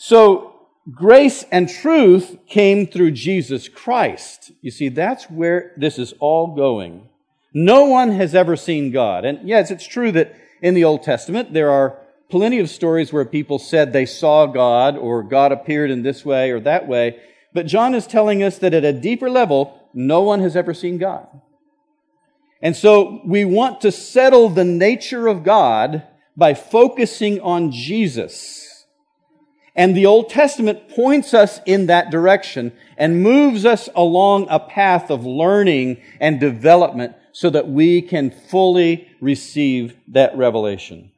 So 0.03 0.55
grace 0.91 1.46
and 1.51 1.70
truth 1.70 2.39
came 2.48 2.88
through 2.88 3.12
Jesus 3.12 3.70
Christ. 3.70 4.51
You 4.60 4.72
see, 4.72 4.89
that's 4.89 5.25
where 5.25 5.74
this 5.77 6.00
is 6.00 6.15
all 6.20 6.55
going. 6.55 7.08
No 7.53 7.86
one 7.86 8.10
has 8.13 8.34
ever 8.34 8.55
seen 8.55 8.89
God. 8.89 9.25
And 9.25 9.48
yes, 9.48 9.70
it's 9.70 9.86
true 9.86 10.12
that 10.13 10.36
in 10.60 10.74
the 10.74 10.86
Old 10.86 11.03
Testament 11.03 11.53
there 11.53 11.70
are 11.70 12.00
plenty 12.31 12.58
of 12.58 12.67
stories 12.67 13.13
where 13.13 13.25
people 13.25 13.60
said 13.60 13.93
they 13.93 14.08
saw 14.08 14.48
God 14.48 14.98
or 14.98 15.22
God 15.22 15.51
appeared 15.51 15.91
in 15.91 16.01
this 16.01 16.25
way 16.25 16.50
or 16.50 16.60
that 16.62 16.88
way. 16.88 17.20
But 17.53 17.67
John 17.67 17.93
is 17.93 18.08
telling 18.08 18.41
us 18.41 18.58
that 18.58 18.74
at 18.74 18.84
a 18.84 18.91
deeper 19.00 19.29
level, 19.29 19.88
no 19.93 20.24
one 20.24 20.39
has 20.39 20.55
ever 20.55 20.74
seen 20.74 20.98
God. 20.98 21.27
And 22.60 22.75
so 22.75 23.22
we 23.24 23.46
want 23.46 23.81
to 23.81 23.91
settle 23.91 24.50
the 24.50 24.65
nature 24.65 25.27
of 25.27 25.43
God 25.43 26.08
by 26.36 26.55
focusing 26.55 27.39
on 27.41 27.72
Jesus. 27.72 28.71
And 29.82 29.98
the 29.98 30.06
Old 30.06 30.30
Testament 30.30 30.90
points 30.90 31.34
us 31.34 31.60
in 31.66 31.88
that 31.88 32.12
direction 32.12 32.72
and 32.98 33.24
moves 33.24 33.66
us 33.66 33.90
along 33.96 34.46
a 34.48 34.60
path 34.60 35.10
of 35.10 35.26
learning 35.26 36.04
and 36.20 36.40
development 36.40 37.16
so 37.32 37.50
that 37.50 37.68
we 37.68 38.04
can 38.04 38.30
fully 38.30 39.08
receive 39.22 39.98
that 40.10 40.38
revelation. 40.38 41.12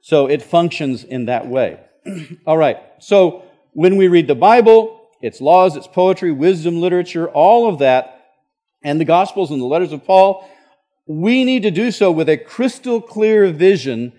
So 0.00 0.26
it 0.26 0.42
functions 0.42 1.04
in 1.04 1.26
that 1.26 1.46
way. 1.46 1.78
All 2.44 2.56
right. 2.56 2.78
So 2.98 3.44
when 3.74 3.96
we 3.96 4.08
read 4.08 4.26
the 4.26 4.34
Bible, 4.34 5.00
its 5.22 5.40
laws, 5.40 5.76
its 5.76 5.86
poetry, 5.86 6.32
wisdom, 6.32 6.80
literature, 6.80 7.28
all 7.28 7.68
of 7.68 7.78
that, 7.78 8.32
and 8.82 9.00
the 9.00 9.04
Gospels 9.04 9.52
and 9.52 9.60
the 9.60 9.66
letters 9.66 9.92
of 9.92 10.04
Paul, 10.04 10.44
we 11.06 11.44
need 11.44 11.62
to 11.62 11.70
do 11.70 11.92
so 11.92 12.10
with 12.10 12.28
a 12.28 12.36
crystal 12.36 13.00
clear 13.00 13.48
vision 13.52 14.12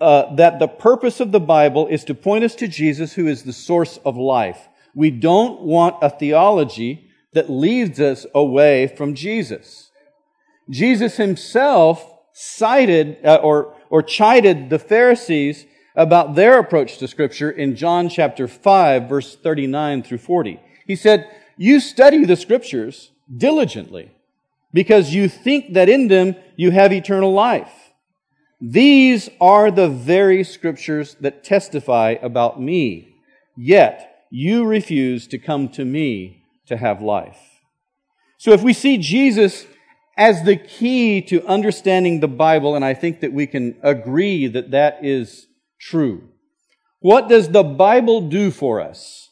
uh, 0.00 0.34
that 0.36 0.58
the 0.58 0.68
purpose 0.68 1.20
of 1.20 1.32
the 1.32 1.40
Bible 1.40 1.86
is 1.86 2.04
to 2.04 2.14
point 2.14 2.44
us 2.44 2.54
to 2.56 2.68
Jesus, 2.68 3.14
who 3.14 3.26
is 3.26 3.42
the 3.42 3.52
source 3.52 3.98
of 4.04 4.16
life. 4.16 4.68
We 4.94 5.10
don't 5.10 5.62
want 5.62 5.96
a 6.02 6.10
theology 6.10 7.10
that 7.32 7.50
leads 7.50 8.00
us 8.00 8.26
away 8.34 8.86
from 8.86 9.14
Jesus. 9.14 9.90
Jesus 10.70 11.16
himself 11.16 12.12
cited 12.32 13.18
uh, 13.24 13.36
or, 13.42 13.74
or 13.90 14.02
chided 14.02 14.70
the 14.70 14.78
Pharisees 14.78 15.66
about 15.94 16.34
their 16.34 16.58
approach 16.58 16.98
to 16.98 17.08
Scripture 17.08 17.50
in 17.50 17.76
John 17.76 18.08
chapter 18.08 18.48
5, 18.48 19.08
verse 19.08 19.36
39 19.36 20.02
through 20.02 20.18
40. 20.18 20.60
He 20.86 20.96
said, 20.96 21.28
You 21.56 21.80
study 21.80 22.24
the 22.24 22.36
Scriptures 22.36 23.10
diligently 23.34 24.10
because 24.72 25.14
you 25.14 25.28
think 25.28 25.74
that 25.74 25.88
in 25.88 26.08
them 26.08 26.36
you 26.56 26.70
have 26.70 26.92
eternal 26.92 27.32
life. 27.32 27.81
These 28.64 29.28
are 29.40 29.72
the 29.72 29.88
very 29.88 30.44
Scriptures 30.44 31.16
that 31.20 31.42
testify 31.42 32.14
about 32.22 32.60
me, 32.60 33.16
yet 33.56 34.26
you 34.30 34.64
refuse 34.64 35.26
to 35.26 35.38
come 35.38 35.68
to 35.70 35.84
me 35.84 36.44
to 36.66 36.76
have 36.76 37.02
life. 37.02 37.40
So 38.38 38.52
if 38.52 38.62
we 38.62 38.72
see 38.72 38.98
Jesus 38.98 39.66
as 40.16 40.44
the 40.44 40.54
key 40.54 41.20
to 41.22 41.44
understanding 41.44 42.20
the 42.20 42.28
Bible, 42.28 42.76
and 42.76 42.84
I 42.84 42.94
think 42.94 43.18
that 43.20 43.32
we 43.32 43.48
can 43.48 43.76
agree 43.82 44.46
that 44.46 44.70
that 44.70 45.04
is 45.04 45.48
true. 45.80 46.28
What 47.00 47.28
does 47.28 47.48
the 47.48 47.64
Bible 47.64 48.28
do 48.28 48.52
for 48.52 48.80
us? 48.80 49.30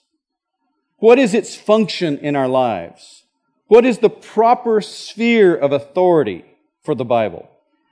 What 0.96 1.20
is 1.20 1.34
its 1.34 1.54
function 1.54 2.18
in 2.18 2.34
our 2.34 2.48
lives? 2.48 3.22
What 3.68 3.84
is 3.84 3.98
the 3.98 4.10
proper 4.10 4.80
sphere 4.80 5.54
of 5.54 5.70
authority 5.70 6.44
for 6.82 6.96
the 6.96 7.04
Bible? 7.04 7.48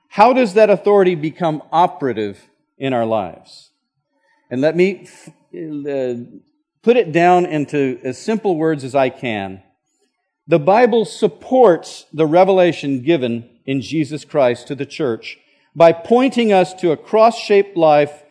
How 0.08 0.32
does 0.32 0.54
that 0.54 0.70
authority 0.70 1.14
become 1.14 1.62
operative 1.70 2.48
in 2.76 2.92
our 2.92 3.06
lives? 3.06 3.70
And 4.50 4.60
let 4.60 4.76
me 4.76 5.06
uh, 5.54 6.14
put 6.82 6.96
it 6.96 7.12
down 7.12 7.46
into 7.46 8.00
as 8.02 8.18
simple 8.18 8.56
words 8.56 8.84
as 8.84 8.94
I 8.94 9.10
can. 9.10 9.62
The 10.46 10.58
Bible 10.58 11.04
supports 11.04 12.06
the 12.12 12.26
revelation 12.26 13.02
given 13.02 13.48
in 13.66 13.82
Jesus 13.82 14.24
Christ 14.24 14.66
to 14.68 14.74
the 14.74 14.86
church 14.86 15.38
by 15.76 15.92
pointing 15.92 16.52
us 16.52 16.72
to 16.74 16.90
a 16.90 16.96
cross 16.96 17.38
shaped 17.38 17.76
life 17.76 18.22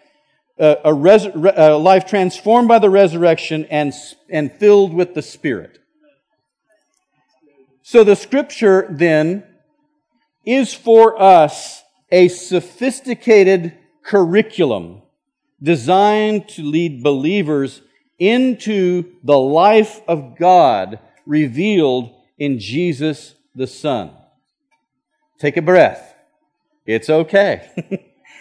a, 0.59 0.93
res- 0.93 1.25
a 1.25 1.77
life 1.77 2.05
transformed 2.05 2.67
by 2.67 2.79
the 2.79 2.89
resurrection 2.89 3.65
and, 3.65 3.93
and 4.29 4.51
filled 4.51 4.93
with 4.93 5.13
the 5.13 5.21
Spirit. 5.21 5.79
So 7.83 8.03
the 8.03 8.15
scripture 8.15 8.87
then 8.89 9.43
is 10.47 10.73
for 10.73 11.21
us 11.21 11.83
a 12.09 12.29
sophisticated 12.29 13.77
curriculum 14.01 15.01
designed 15.61 16.47
to 16.47 16.63
lead 16.63 17.03
believers 17.03 17.81
into 18.17 19.11
the 19.23 19.37
life 19.37 19.99
of 20.07 20.37
God 20.37 20.99
revealed 21.25 22.15
in 22.37 22.59
Jesus 22.59 23.35
the 23.55 23.67
Son. 23.67 24.11
Take 25.37 25.57
a 25.57 25.61
breath. 25.61 26.15
It's 26.85 27.09
okay. 27.09 27.69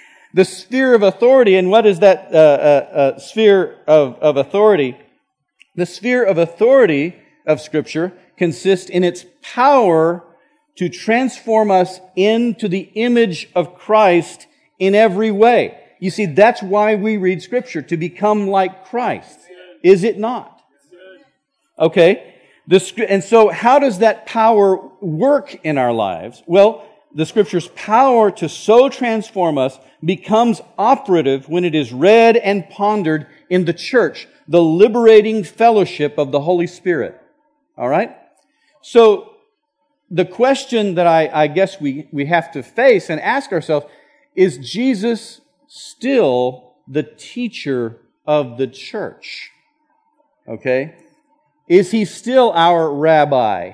the 0.35 0.45
sphere 0.45 0.95
of 0.95 1.03
authority. 1.03 1.57
And 1.57 1.71
what 1.71 1.87
is 1.87 1.99
that 1.99 2.33
uh, 2.33 2.37
uh, 2.37 2.39
uh, 2.39 3.19
sphere 3.19 3.81
of, 3.89 4.15
of 4.21 4.37
authority? 4.37 4.97
The 5.75 5.87
sphere 5.87 6.23
of 6.23 6.39
authority 6.39 7.17
of 7.45 7.61
Scripture 7.61 8.13
consists 8.37 8.89
in 8.89 9.03
its 9.03 9.27
power 9.43 10.23
to 10.77 10.89
transform 10.89 11.71
us 11.71 12.01
into 12.15 12.69
the 12.69 12.91
image 12.95 13.49
of 13.55 13.77
Christ 13.77 14.47
in 14.79 14.95
every 14.95 15.31
way. 15.31 15.79
You 15.99 16.11
see, 16.11 16.27
that's 16.27 16.63
why 16.63 16.95
we 16.95 17.17
read 17.17 17.43
Scripture, 17.43 17.83
to 17.83 17.97
become 17.97 18.49
like 18.49 18.87
Christ. 18.87 19.39
Is 19.83 20.05
it 20.05 20.19
not? 20.19 20.61
Okay. 21.79 22.35
The, 22.67 23.07
and 23.09 23.23
so 23.23 23.49
how 23.49 23.79
does 23.79 24.01
that 24.01 24.27
power 24.27 24.77
work 25.01 25.55
in 25.65 25.79
our 25.79 25.93
lives? 25.93 26.43
Well, 26.47 26.87
the 27.15 27.25
scripture's 27.25 27.69
power 27.69 28.31
to 28.33 28.49
so 28.49 28.89
transform 28.89 29.57
us 29.57 29.79
becomes 30.05 30.61
operative 30.77 31.49
when 31.49 31.65
it 31.65 31.75
is 31.75 31.93
read 31.93 32.37
and 32.37 32.69
pondered 32.69 33.27
in 33.49 33.65
the 33.65 33.73
church, 33.73 34.29
the 34.49 34.63
liberating 34.63 35.43
fellowship 35.43 36.19
of 36.19 36.31
the 36.31 36.41
Holy 36.41 36.67
Spirit. 36.67 37.19
All 37.79 37.89
right? 37.89 38.17
So, 38.83 39.36
the 40.11 40.25
question 40.25 40.95
that 40.95 41.07
I, 41.07 41.29
I 41.33 41.47
guess 41.47 41.81
we, 41.81 42.09
we 42.13 42.27
have 42.27 42.53
to 42.53 42.63
face 42.63 43.11
and 43.11 43.21
ask 43.21 43.53
ourselves 43.53 43.87
is 44.35 44.59
Jesus 44.59 45.41
still 45.67 46.75
the 46.87 47.03
teacher 47.03 47.99
of 48.27 48.59
the 48.59 48.67
church? 48.67 49.51
Okay? 50.47 50.95
Is 51.69 51.91
he 51.91 52.05
still 52.05 52.53
our 52.53 52.93
rabbi? 52.93 53.73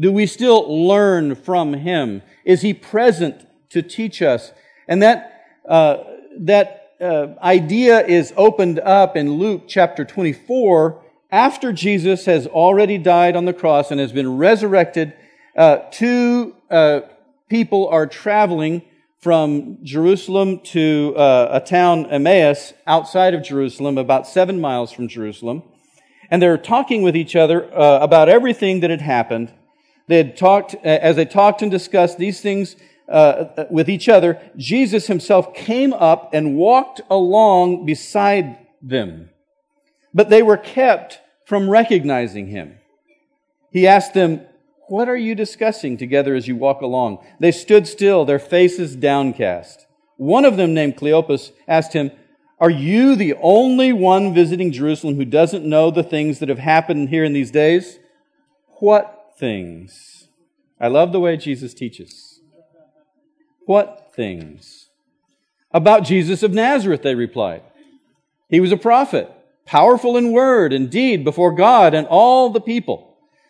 Do 0.00 0.12
we 0.12 0.26
still 0.26 0.86
learn 0.86 1.34
from 1.34 1.74
him? 1.74 2.22
Is 2.44 2.62
he 2.62 2.72
present 2.72 3.46
to 3.70 3.82
teach 3.82 4.22
us? 4.22 4.52
And 4.88 5.02
that, 5.02 5.44
uh, 5.68 5.98
that 6.38 6.92
uh, 7.00 7.28
idea 7.42 8.04
is 8.04 8.32
opened 8.36 8.78
up 8.80 9.16
in 9.16 9.32
Luke 9.32 9.64
chapter 9.68 10.04
24 10.04 11.02
after 11.30 11.72
Jesus 11.72 12.24
has 12.24 12.46
already 12.46 12.98
died 12.98 13.36
on 13.36 13.44
the 13.44 13.52
cross 13.52 13.90
and 13.90 14.00
has 14.00 14.12
been 14.12 14.36
resurrected. 14.36 15.12
Uh, 15.58 15.78
two 15.90 16.54
uh, 16.70 17.00
people 17.48 17.88
are 17.88 18.06
traveling 18.06 18.80
from 19.18 19.78
Jerusalem 19.82 20.60
to 20.60 21.12
uh, 21.16 21.48
a 21.50 21.58
town, 21.60 22.06
Emmaus, 22.06 22.72
outside 22.86 23.34
of 23.34 23.42
Jerusalem, 23.42 23.98
about 23.98 24.28
seven 24.28 24.60
miles 24.60 24.92
from 24.92 25.08
Jerusalem. 25.08 25.64
And 26.30 26.40
they're 26.40 26.58
talking 26.58 27.02
with 27.02 27.16
each 27.16 27.34
other 27.34 27.64
uh, 27.76 27.98
about 27.98 28.28
everything 28.28 28.78
that 28.80 28.90
had 28.90 29.00
happened. 29.00 29.52
They 30.06 30.18
had 30.18 30.36
talked, 30.36 30.76
as 30.84 31.16
they 31.16 31.24
talked 31.24 31.60
and 31.60 31.72
discussed 31.72 32.18
these 32.18 32.40
things 32.40 32.76
uh, 33.08 33.66
with 33.68 33.90
each 33.90 34.08
other, 34.08 34.40
Jesus 34.56 35.08
himself 35.08 35.54
came 35.54 35.92
up 35.92 36.30
and 36.32 36.54
walked 36.54 37.00
along 37.10 37.84
beside 37.84 38.58
them. 38.80 39.30
But 40.14 40.30
they 40.30 40.44
were 40.44 40.56
kept 40.56 41.18
from 41.46 41.68
recognizing 41.68 42.46
him. 42.46 42.78
He 43.72 43.88
asked 43.88 44.14
them, 44.14 44.42
What 44.88 45.08
are 45.08 45.16
you 45.16 45.34
discussing 45.34 45.98
together 45.98 46.34
as 46.34 46.48
you 46.48 46.56
walk 46.56 46.80
along? 46.80 47.24
They 47.38 47.52
stood 47.52 47.86
still, 47.86 48.24
their 48.24 48.38
faces 48.38 48.96
downcast. 48.96 49.86
One 50.16 50.44
of 50.44 50.56
them, 50.56 50.72
named 50.74 50.96
Cleopas, 50.96 51.52
asked 51.68 51.92
him, 51.92 52.10
Are 52.58 52.70
you 52.70 53.14
the 53.14 53.34
only 53.34 53.92
one 53.92 54.34
visiting 54.34 54.72
Jerusalem 54.72 55.16
who 55.16 55.26
doesn't 55.26 55.64
know 55.64 55.90
the 55.90 56.02
things 56.02 56.38
that 56.38 56.48
have 56.48 56.58
happened 56.58 57.10
here 57.10 57.22
in 57.22 57.34
these 57.34 57.50
days? 57.50 57.98
What 58.80 59.34
things. 59.38 60.28
I 60.80 60.88
love 60.88 61.12
the 61.12 61.20
way 61.20 61.36
Jesus 61.36 61.74
teaches. 61.74 62.40
What 63.66 64.12
things? 64.14 64.88
About 65.70 66.04
Jesus 66.04 66.42
of 66.42 66.54
Nazareth, 66.54 67.02
they 67.02 67.14
replied. 67.14 67.62
He 68.48 68.60
was 68.60 68.72
a 68.72 68.76
prophet, 68.78 69.30
powerful 69.66 70.16
in 70.16 70.32
word 70.32 70.72
and 70.72 70.90
deed 70.90 71.24
before 71.24 71.52
God 71.52 71.92
and 71.92 72.06
all 72.06 72.48
the 72.48 72.60
people. 72.60 73.07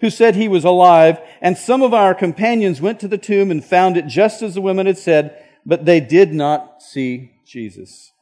who 0.00 0.10
said 0.10 0.34
he 0.34 0.48
was 0.48 0.64
alive. 0.64 1.18
And 1.40 1.56
some 1.56 1.82
of 1.82 1.94
our 1.94 2.14
companions 2.14 2.80
went 2.80 3.00
to 3.00 3.08
the 3.08 3.18
tomb 3.18 3.50
and 3.50 3.64
found 3.64 3.96
it 3.96 4.06
just 4.06 4.42
as 4.42 4.54
the 4.54 4.60
women 4.60 4.86
had 4.86 4.98
said, 4.98 5.42
but 5.66 5.84
they 5.84 6.00
did 6.00 6.32
not 6.32 6.82
see 6.82 7.32
Jesus. 7.46 8.12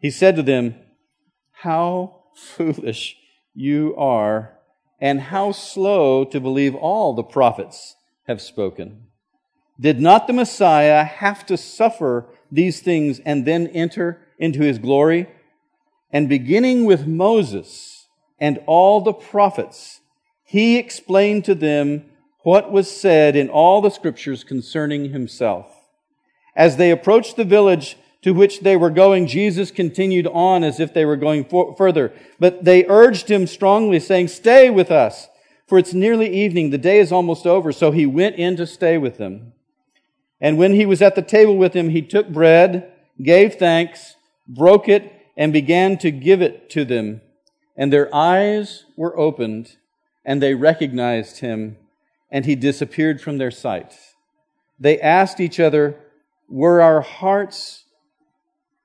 He 0.00 0.10
said 0.10 0.36
to 0.36 0.42
them, 0.42 0.74
How 1.52 2.22
foolish 2.34 3.16
you 3.54 3.94
are, 3.96 4.58
and 5.00 5.20
how 5.20 5.52
slow 5.52 6.24
to 6.24 6.40
believe 6.40 6.74
all 6.74 7.14
the 7.14 7.22
prophets 7.22 7.96
have 8.26 8.40
spoken. 8.40 9.06
Did 9.78 10.00
not 10.00 10.26
the 10.26 10.32
Messiah 10.32 11.04
have 11.04 11.46
to 11.46 11.56
suffer 11.56 12.26
these 12.52 12.80
things 12.80 13.18
and 13.20 13.46
then 13.46 13.66
enter 13.68 14.20
into 14.38 14.60
his 14.60 14.78
glory? 14.78 15.26
And 16.12 16.28
beginning 16.28 16.84
with 16.84 17.06
Moses 17.06 18.06
and 18.38 18.60
all 18.66 19.00
the 19.00 19.12
prophets, 19.12 19.99
he 20.50 20.78
explained 20.78 21.44
to 21.44 21.54
them 21.54 22.06
what 22.42 22.72
was 22.72 22.90
said 22.90 23.36
in 23.36 23.48
all 23.48 23.80
the 23.80 23.88
scriptures 23.88 24.42
concerning 24.42 25.12
himself. 25.12 25.72
As 26.56 26.76
they 26.76 26.90
approached 26.90 27.36
the 27.36 27.44
village 27.44 27.96
to 28.22 28.34
which 28.34 28.58
they 28.58 28.76
were 28.76 28.90
going, 28.90 29.28
Jesus 29.28 29.70
continued 29.70 30.26
on 30.26 30.64
as 30.64 30.80
if 30.80 30.92
they 30.92 31.04
were 31.04 31.16
going 31.16 31.44
for- 31.44 31.76
further. 31.76 32.12
But 32.40 32.64
they 32.64 32.84
urged 32.84 33.30
him 33.30 33.46
strongly, 33.46 34.00
saying, 34.00 34.26
Stay 34.26 34.70
with 34.70 34.90
us, 34.90 35.28
for 35.68 35.78
it's 35.78 35.94
nearly 35.94 36.28
evening. 36.28 36.70
The 36.70 36.78
day 36.78 36.98
is 36.98 37.12
almost 37.12 37.46
over. 37.46 37.70
So 37.70 37.92
he 37.92 38.04
went 38.04 38.34
in 38.34 38.56
to 38.56 38.66
stay 38.66 38.98
with 38.98 39.18
them. 39.18 39.52
And 40.40 40.58
when 40.58 40.74
he 40.74 40.84
was 40.84 41.00
at 41.00 41.14
the 41.14 41.22
table 41.22 41.56
with 41.56 41.74
them, 41.74 41.90
he 41.90 42.02
took 42.02 42.28
bread, 42.28 42.92
gave 43.22 43.54
thanks, 43.54 44.16
broke 44.48 44.88
it, 44.88 45.12
and 45.36 45.52
began 45.52 45.96
to 45.98 46.10
give 46.10 46.42
it 46.42 46.68
to 46.70 46.84
them. 46.84 47.20
And 47.76 47.92
their 47.92 48.12
eyes 48.12 48.86
were 48.96 49.16
opened, 49.16 49.76
and 50.30 50.40
they 50.40 50.54
recognized 50.54 51.40
him, 51.40 51.76
and 52.30 52.46
he 52.46 52.54
disappeared 52.54 53.20
from 53.20 53.38
their 53.38 53.50
sight. 53.50 53.98
They 54.78 55.00
asked 55.00 55.40
each 55.40 55.58
other, 55.58 55.96
Were 56.48 56.80
our 56.80 57.00
hearts, 57.00 57.82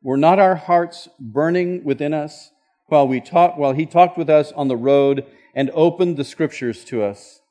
were 0.02 0.18
not 0.18 0.40
our 0.40 0.56
hearts 0.56 1.08
burning 1.20 1.84
within 1.84 2.16
us 2.16 2.50
while 2.88 3.08
we 3.08 3.22
talked, 3.22 3.60
while 3.60 3.74
he 3.74 3.86
talked 3.86 4.18
with 4.18 4.28
us 4.28 4.52
on 4.54 4.70
the 4.70 4.76
road 4.76 5.24
and 5.54 5.70
opened 5.76 6.18
the 6.18 6.24
scriptures 6.24 6.84
to 6.86 7.04
us? 7.04 7.42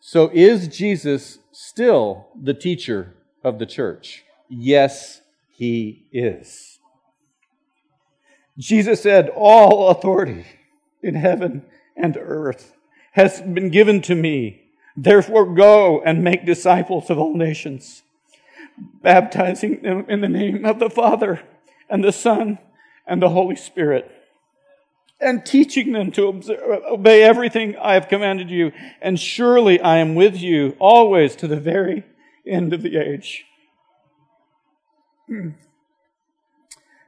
So 0.00 0.30
is 0.32 0.66
Jesus 0.66 1.40
still 1.52 2.28
the 2.42 2.54
teacher 2.54 3.16
of 3.44 3.58
the 3.58 3.66
church? 3.66 4.24
Yes, 4.48 5.20
he 5.50 6.06
is. 6.10 6.78
Jesus 8.56 9.02
said, 9.02 9.28
All 9.28 9.90
authority 9.90 10.46
in 11.02 11.16
heaven 11.16 11.62
and 11.96 12.16
earth 12.20 12.74
has 13.12 13.40
been 13.40 13.70
given 13.70 14.02
to 14.02 14.14
me. 14.14 14.62
Therefore, 14.96 15.54
go 15.54 16.00
and 16.02 16.22
make 16.22 16.46
disciples 16.46 17.10
of 17.10 17.18
all 17.18 17.34
nations, 17.36 18.02
baptizing 19.02 19.82
them 19.82 20.06
in 20.08 20.20
the 20.20 20.28
name 20.28 20.64
of 20.64 20.78
the 20.78 20.90
Father 20.90 21.42
and 21.88 22.02
the 22.02 22.12
Son 22.12 22.58
and 23.06 23.22
the 23.22 23.30
Holy 23.30 23.56
Spirit, 23.56 24.10
and 25.20 25.46
teaching 25.46 25.92
them 25.92 26.10
to 26.12 26.28
observe, 26.28 26.82
obey 26.90 27.22
everything 27.22 27.76
I 27.76 27.94
have 27.94 28.08
commanded 28.08 28.50
you. 28.50 28.72
And 29.00 29.18
surely 29.18 29.80
I 29.80 29.98
am 29.98 30.14
with 30.14 30.36
you 30.36 30.76
always 30.78 31.36
to 31.36 31.48
the 31.48 31.60
very 31.60 32.04
end 32.46 32.72
of 32.74 32.82
the 32.82 32.96
age. 32.98 33.44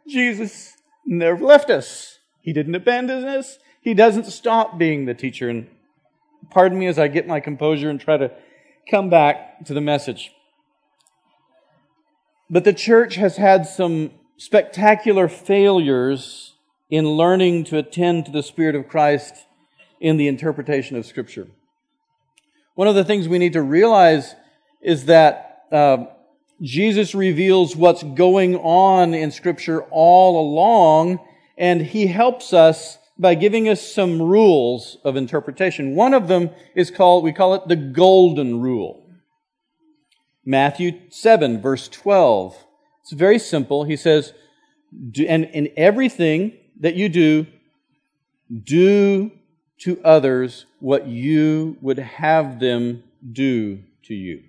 Jesus 0.08 0.74
never 1.04 1.44
left 1.44 1.68
us. 1.70 2.18
He 2.40 2.52
didn't 2.52 2.74
abandon 2.74 3.24
us. 3.24 3.58
He 3.80 3.94
doesn't 3.94 4.26
stop 4.26 4.78
being 4.78 5.04
the 5.04 5.14
teacher. 5.14 5.48
And 5.48 5.68
pardon 6.50 6.78
me 6.78 6.86
as 6.86 6.98
I 6.98 7.08
get 7.08 7.26
my 7.26 7.40
composure 7.40 7.90
and 7.90 8.00
try 8.00 8.16
to 8.16 8.30
come 8.90 9.10
back 9.10 9.64
to 9.66 9.74
the 9.74 9.80
message. 9.80 10.32
But 12.50 12.64
the 12.64 12.72
church 12.72 13.16
has 13.16 13.36
had 13.36 13.66
some 13.66 14.12
spectacular 14.38 15.28
failures 15.28 16.54
in 16.90 17.06
learning 17.06 17.64
to 17.64 17.76
attend 17.76 18.24
to 18.26 18.32
the 18.32 18.42
Spirit 18.42 18.74
of 18.74 18.88
Christ 18.88 19.34
in 20.00 20.16
the 20.16 20.28
interpretation 20.28 20.96
of 20.96 21.04
Scripture. 21.04 21.48
One 22.74 22.88
of 22.88 22.94
the 22.94 23.04
things 23.04 23.28
we 23.28 23.38
need 23.38 23.52
to 23.54 23.62
realize 23.62 24.34
is 24.80 25.06
that 25.06 25.64
uh, 25.70 26.06
Jesus 26.62 27.14
reveals 27.14 27.76
what's 27.76 28.02
going 28.02 28.56
on 28.56 29.12
in 29.12 29.30
Scripture 29.30 29.82
all 29.90 30.40
along, 30.40 31.18
and 31.58 31.82
he 31.82 32.06
helps 32.06 32.52
us 32.52 32.98
by 33.18 33.34
giving 33.34 33.68
us 33.68 33.80
some 33.80 34.22
rules 34.22 34.98
of 35.04 35.16
interpretation. 35.16 35.94
One 35.94 36.14
of 36.14 36.28
them 36.28 36.50
is 36.74 36.90
called, 36.90 37.24
we 37.24 37.32
call 37.32 37.54
it 37.54 37.68
the 37.68 37.76
Golden 37.76 38.60
Rule. 38.60 39.04
Matthew 40.44 40.92
7, 41.10 41.60
verse 41.60 41.88
12. 41.88 42.56
It's 43.02 43.12
very 43.12 43.38
simple. 43.38 43.84
He 43.84 43.96
says, 43.96 44.32
and 45.26 45.44
in 45.44 45.70
everything 45.76 46.56
that 46.80 46.94
you 46.94 47.08
do, 47.08 47.46
do 48.64 49.32
to 49.80 50.00
others 50.02 50.66
what 50.80 51.06
you 51.06 51.76
would 51.80 51.98
have 51.98 52.60
them 52.60 53.02
do 53.32 53.82
to 54.04 54.14
you 54.14 54.42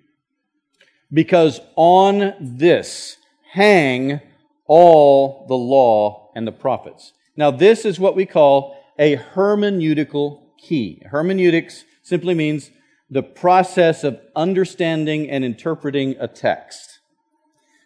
because 1.12 1.60
on 1.76 2.34
this 2.40 3.16
hang 3.52 4.20
all 4.66 5.46
the 5.48 5.56
law 5.56 6.30
and 6.34 6.46
the 6.46 6.52
prophets. 6.52 7.12
Now, 7.40 7.50
this 7.50 7.86
is 7.86 7.98
what 7.98 8.14
we 8.14 8.26
call 8.26 8.76
a 8.98 9.16
hermeneutical 9.16 10.42
key. 10.58 11.02
Hermeneutics 11.06 11.84
simply 12.02 12.34
means 12.34 12.70
the 13.08 13.22
process 13.22 14.04
of 14.04 14.20
understanding 14.36 15.30
and 15.30 15.42
interpreting 15.42 16.16
a 16.20 16.28
text. 16.28 16.98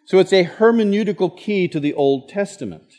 So 0.03 0.19
it's 0.19 0.33
a 0.33 0.43
hermeneutical 0.43 1.37
key 1.37 1.69
to 1.69 1.79
the 1.79 1.93
Old 1.93 2.27
Testament. 2.27 2.95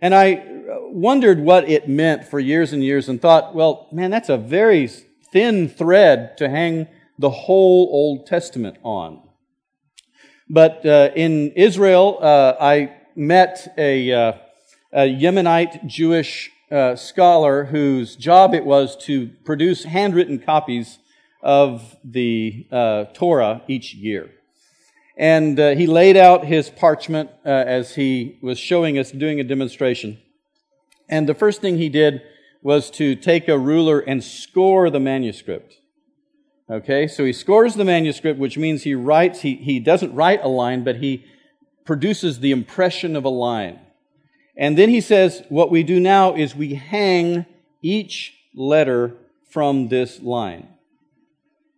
And 0.00 0.12
I 0.12 0.42
wondered 0.90 1.38
what 1.38 1.68
it 1.68 1.88
meant 1.88 2.24
for 2.24 2.40
years 2.40 2.72
and 2.72 2.82
years 2.82 3.08
and 3.08 3.22
thought, 3.22 3.54
well, 3.54 3.86
man, 3.92 4.10
that's 4.10 4.28
a 4.28 4.36
very 4.36 4.88
thin 4.88 5.68
thread 5.68 6.36
to 6.38 6.48
hang 6.48 6.88
the 7.16 7.30
whole 7.30 7.88
Old 7.92 8.26
Testament 8.26 8.76
on. 8.82 9.22
But 10.50 10.84
uh, 10.84 11.10
in 11.14 11.52
Israel, 11.52 12.18
uh, 12.20 12.54
I 12.60 12.92
met 13.14 13.72
a, 13.78 14.12
uh, 14.12 14.32
a 14.96 15.00
Yemenite 15.00 15.84
Jewish 15.84 16.50
uh, 16.70 16.96
scholar 16.96 17.66
whose 17.66 18.16
job 18.16 18.54
it 18.54 18.64
was 18.64 18.96
to 19.04 19.28
produce 19.44 19.84
handwritten 19.84 20.38
copies 20.38 20.98
of 21.42 21.94
the 22.02 22.66
uh, 22.72 23.04
Torah 23.12 23.60
each 23.68 23.92
year. 23.92 24.30
And 25.18 25.60
uh, 25.60 25.74
he 25.74 25.86
laid 25.86 26.16
out 26.16 26.46
his 26.46 26.70
parchment 26.70 27.28
as 27.44 27.94
he 27.94 28.38
was 28.40 28.58
showing 28.58 28.98
us 28.98 29.10
doing 29.10 29.38
a 29.38 29.44
demonstration. 29.44 30.18
And 31.10 31.28
the 31.28 31.34
first 31.34 31.60
thing 31.60 31.76
he 31.76 31.90
did 31.90 32.22
was 32.62 32.90
to 32.92 33.14
take 33.16 33.48
a 33.48 33.58
ruler 33.58 34.00
and 34.00 34.24
score 34.24 34.88
the 34.88 34.98
manuscript. 34.98 35.74
Okay, 36.70 37.06
so 37.06 37.26
he 37.26 37.34
scores 37.34 37.74
the 37.74 37.84
manuscript, 37.84 38.40
which 38.40 38.56
means 38.56 38.82
he 38.82 38.94
writes, 38.94 39.42
he, 39.42 39.56
he 39.56 39.78
doesn't 39.78 40.14
write 40.14 40.42
a 40.42 40.48
line, 40.48 40.84
but 40.84 40.96
he 40.96 41.22
produces 41.84 42.40
the 42.40 42.50
impression 42.50 43.14
of 43.14 43.26
a 43.26 43.28
line. 43.28 43.80
And 44.56 44.76
then 44.76 44.88
he 44.88 45.00
says, 45.00 45.42
what 45.48 45.70
we 45.70 45.82
do 45.82 46.00
now 46.00 46.34
is 46.34 46.56
we 46.56 46.74
hang 46.74 47.44
each 47.82 48.34
letter 48.54 49.14
from 49.50 49.88
this 49.88 50.20
line. 50.20 50.68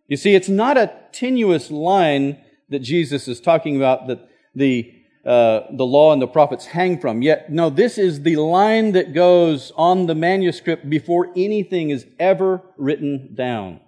You 0.07 0.17
see, 0.17 0.33
it's 0.33 0.49
not 0.49 0.77
a 0.77 0.93
tenuous 1.11 1.69
line 1.69 2.39
that 2.69 2.79
Jesus 2.79 3.27
is 3.27 3.39
talking 3.39 3.75
about 3.75 4.07
that 4.07 4.29
the, 4.55 4.93
uh, 5.25 5.61
the 5.71 5.85
law 5.85 6.13
and 6.13 6.21
the 6.21 6.27
prophets 6.27 6.65
hang 6.65 6.99
from. 6.99 7.21
Yet, 7.21 7.51
no, 7.51 7.69
this 7.69 7.97
is 7.97 8.21
the 8.21 8.37
line 8.37 8.93
that 8.93 9.13
goes 9.13 9.71
on 9.75 10.07
the 10.07 10.15
manuscript 10.15 10.89
before 10.89 11.31
anything 11.35 11.89
is 11.89 12.05
ever 12.17 12.61
written 12.77 13.35
down. 13.35 13.81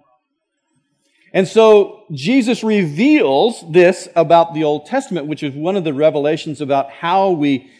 And 1.32 1.48
so 1.48 2.04
Jesus 2.12 2.62
reveals 2.62 3.64
this 3.70 4.06
about 4.14 4.52
the 4.52 4.64
Old 4.64 4.86
Testament, 4.86 5.26
which 5.26 5.42
is 5.42 5.54
one 5.54 5.76
of 5.76 5.84
the 5.84 5.94
revelations 5.94 6.60
about 6.60 6.90
how 6.90 7.30
we, 7.30 7.70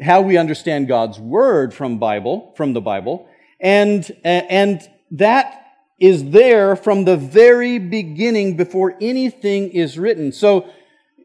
how 0.00 0.22
we 0.22 0.36
understand 0.36 0.88
God's 0.88 1.18
Word 1.18 1.74
from 1.74 1.98
Bible, 1.98 2.52
from 2.56 2.72
the 2.72 2.80
Bible. 2.80 3.28
And, 3.60 4.10
and 4.24 4.80
that 5.12 5.62
is 5.98 6.30
there 6.30 6.74
from 6.74 7.04
the 7.04 7.16
very 7.16 7.78
beginning 7.78 8.56
before 8.56 8.96
anything 9.00 9.70
is 9.70 9.98
written. 9.98 10.32
So, 10.32 10.68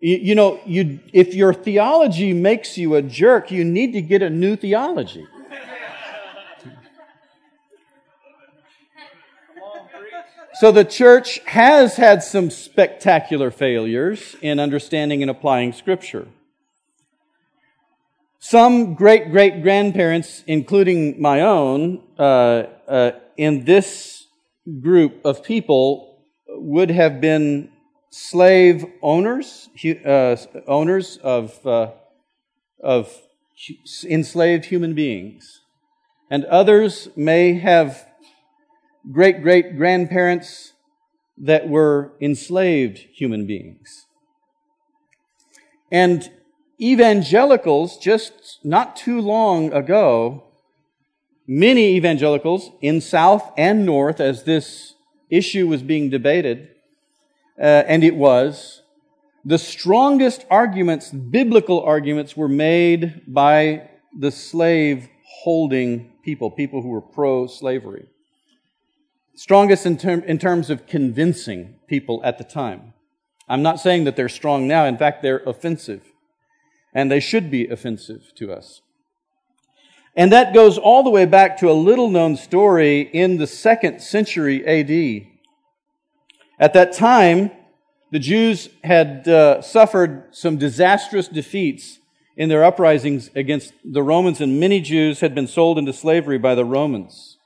you, 0.01 0.36
know, 0.36 0.60
you, 0.65 0.99
if 1.13 1.34
your 1.34 1.53
theology 1.53 2.34
makes 2.34 2.77
you 2.77 2.95
a 2.95 3.01
jerk, 3.01 3.49
you 3.49 3.63
need 3.63 3.93
to 3.93 4.01
get 4.01 4.21
a 4.21 4.30
new 4.30 4.56
theology. 4.56 5.25
So 10.60 10.71
the 10.71 10.86
church 10.86 11.39
has 11.45 11.97
had 11.97 12.23
some 12.23 12.49
spectacular 12.49 13.51
failures 13.51 14.36
in 14.41 14.60
understanding 14.60 15.21
and 15.21 15.30
applying 15.30 15.71
Scripture. 15.71 16.27
Some 18.39 18.93
great 18.93 19.32
great 19.32 19.63
grandparents, 19.63 20.43
including 20.45 21.19
my 21.19 21.41
own, 21.41 22.04
uh, 22.19 22.63
uh, 22.88 23.12
in 23.36 23.65
this 23.65 24.28
group 24.80 25.26
of 25.26 25.43
people 25.43 26.23
would 26.47 26.91
have 26.91 27.19
been 27.19 27.71
slave 28.12 28.86
owners, 29.02 29.69
uh, 30.06 30.36
owners 30.67 31.17
of, 31.17 31.65
uh, 31.65 31.91
of 32.80 33.12
enslaved 34.08 34.65
human 34.65 34.93
beings. 34.93 35.62
And 36.30 36.45
others 36.45 37.10
may 37.15 37.54
have 37.54 38.06
great 39.12 39.41
great 39.41 39.78
grandparents 39.78 40.73
that 41.38 41.69
were 41.69 42.13
enslaved 42.21 43.00
human 43.13 43.47
beings. 43.47 44.06
And 45.91 46.30
evangelicals, 46.80 47.98
just 47.98 48.60
not 48.63 48.96
too 48.96 49.20
long 49.22 49.74
ago, 49.74 50.44
many 51.48 51.96
evangelicals 51.96 52.72
in 52.82 53.02
South 53.02 53.52
and 53.58 53.86
North, 53.86 54.20
as 54.20 54.44
this 54.44 54.96
issue 55.30 55.68
was 55.68 55.82
being 55.82 56.10
debated, 56.10 56.70
uh, 57.60 57.84
and 57.88 58.04
it 58.04 58.16
was, 58.16 58.84
the 59.44 59.58
strongest 59.58 60.46
arguments, 60.52 61.10
biblical 61.10 61.82
arguments, 61.82 62.36
were 62.36 62.50
made 62.50 63.22
by 63.28 63.90
the 64.18 64.32
slave 64.32 65.10
holding 65.44 66.12
people, 66.24 66.52
people 66.52 66.82
who 66.82 66.90
were 66.90 67.02
pro 67.02 67.48
slavery 67.48 68.08
strongest 69.38 69.86
in, 69.86 69.98
in 70.24 70.40
terms 70.40 70.70
of 70.70 70.88
convincing 70.88 71.76
people 71.88 72.20
at 72.24 72.38
the 72.38 72.44
time. 72.44 72.94
I'm 73.48 73.62
not 73.62 73.80
saying 73.80 74.04
that 74.04 74.18
they're 74.18 74.28
strong 74.28 74.68
now. 74.68 74.86
In 74.86 74.98
fact, 74.98 75.22
they're 75.22 75.44
offensive. 75.46 76.02
And 76.97 77.12
they 77.12 77.19
should 77.19 77.51
be 77.51 77.67
offensive 77.67 78.33
to 78.36 78.51
us. 78.51 78.81
And 80.15 80.31
that 80.31 80.53
goes 80.53 80.77
all 80.77 81.03
the 81.03 81.12
way 81.12 81.25
back 81.25 81.57
to 81.60 81.69
a 81.69 81.73
little 81.73 82.10
known 82.10 82.36
story 82.36 83.01
in 83.01 83.38
the 83.38 83.45
second 83.45 84.01
century 84.01 84.65
AD. 84.65 85.27
At 86.60 86.73
that 86.73 86.93
time, 86.93 87.51
the 88.12 88.19
Jews 88.19 88.69
had 88.83 89.27
uh, 89.27 89.62
suffered 89.62 90.23
some 90.31 90.57
disastrous 90.57 91.27
defeats 91.27 91.99
in 92.36 92.49
their 92.49 92.63
uprisings 92.63 93.29
against 93.36 93.73
the 93.83 94.01
Romans, 94.01 94.41
and 94.41 94.60
many 94.60 94.81
Jews 94.81 95.19
had 95.19 95.36
been 95.36 95.47
sold 95.47 95.77
into 95.77 95.93
slavery 95.93 96.39
by 96.39 96.55
the 96.55 96.65
Romans 96.65 97.38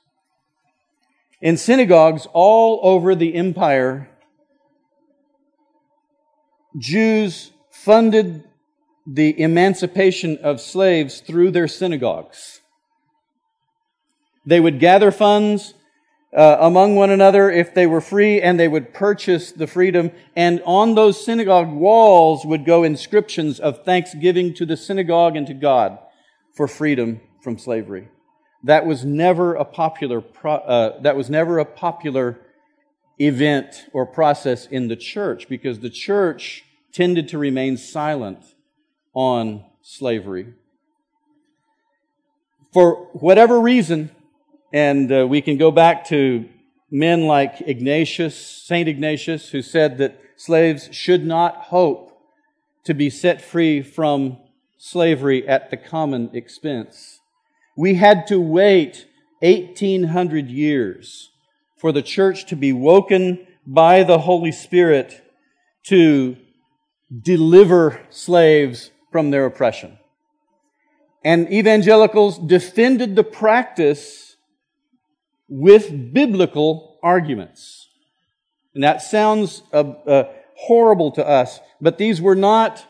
in 1.42 1.56
synagogues 1.56 2.26
all 2.32 2.78
over 2.84 3.14
the 3.14 3.34
empire, 3.34 4.08
Jews 6.78 7.50
funded 7.70 8.44
the 9.06 9.38
emancipation 9.40 10.38
of 10.38 10.60
slaves 10.60 11.20
through 11.20 11.50
their 11.50 11.68
synagogues. 11.68 12.60
They 14.46 14.60
would 14.60 14.78
gather 14.80 15.10
funds 15.10 15.74
uh, 16.36 16.56
among 16.60 16.96
one 16.96 17.10
another 17.10 17.50
if 17.50 17.74
they 17.74 17.86
were 17.86 18.00
free, 18.00 18.40
and 18.40 18.58
they 18.58 18.68
would 18.68 18.94
purchase 18.94 19.52
the 19.52 19.66
freedom. 19.66 20.10
And 20.34 20.62
on 20.64 20.94
those 20.94 21.24
synagogue 21.24 21.70
walls 21.70 22.44
would 22.44 22.64
go 22.64 22.84
inscriptions 22.84 23.60
of 23.60 23.84
thanksgiving 23.84 24.54
to 24.54 24.66
the 24.66 24.76
synagogue 24.76 25.36
and 25.36 25.46
to 25.46 25.54
God 25.54 25.98
for 26.54 26.66
freedom 26.66 27.20
from 27.42 27.58
slavery 27.58 28.08
that 28.64 28.86
was 28.86 29.04
never 29.04 29.54
a 29.54 29.64
popular 29.64 30.20
pro, 30.20 30.54
uh, 30.54 31.00
that 31.02 31.16
was 31.16 31.28
never 31.28 31.58
a 31.58 31.64
popular 31.64 32.40
event 33.20 33.86
or 33.92 34.06
process 34.06 34.66
in 34.66 34.88
the 34.88 34.96
church 34.96 35.48
because 35.48 35.80
the 35.80 35.90
church 35.90 36.64
tended 36.92 37.28
to 37.28 37.38
remain 37.38 37.76
silent 37.76 38.54
on 39.14 39.64
slavery. 39.82 40.54
For 42.72 43.08
whatever 43.12 43.60
reason 43.60 44.10
and 44.72 45.12
uh, 45.12 45.26
we 45.26 45.42
can 45.42 45.58
go 45.58 45.70
back 45.70 46.06
to 46.06 46.48
men 46.90 47.26
like 47.26 47.60
Ignatius 47.60 48.36
Saint 48.36 48.88
Ignatius 48.88 49.50
who 49.50 49.62
said 49.62 49.98
that 49.98 50.18
slaves 50.36 50.88
should 50.92 51.24
not 51.24 51.56
hope 51.56 52.18
to 52.84 52.94
be 52.94 53.10
set 53.10 53.42
free 53.42 53.82
from 53.82 54.38
slavery 54.78 55.46
at 55.46 55.70
the 55.70 55.76
common 55.76 56.30
expense. 56.32 57.20
We 57.76 57.94
had 57.94 58.26
to 58.28 58.40
wait 58.40 59.06
1800 59.40 60.48
years 60.48 61.30
for 61.76 61.92
the 61.92 62.02
church 62.02 62.46
to 62.46 62.56
be 62.56 62.72
woken 62.72 63.46
by 63.66 64.02
the 64.02 64.18
Holy 64.18 64.52
Spirit 64.52 65.22
to 65.84 66.36
deliver 67.22 68.00
slaves 68.10 68.90
from 69.12 69.30
their 69.30 69.46
oppression. 69.46 69.98
And 71.24 71.52
evangelicals 71.52 72.38
defended 72.38 73.14
the 73.14 73.22
practice 73.22 74.36
with 75.48 76.12
biblical 76.12 76.98
arguments. 77.02 77.88
And 78.74 78.82
that 78.82 79.02
sounds 79.02 79.62
uh, 79.72 79.76
uh, 79.76 80.32
horrible 80.56 81.12
to 81.12 81.26
us, 81.26 81.60
but 81.80 81.98
these 81.98 82.20
were 82.20 82.34
not, 82.34 82.84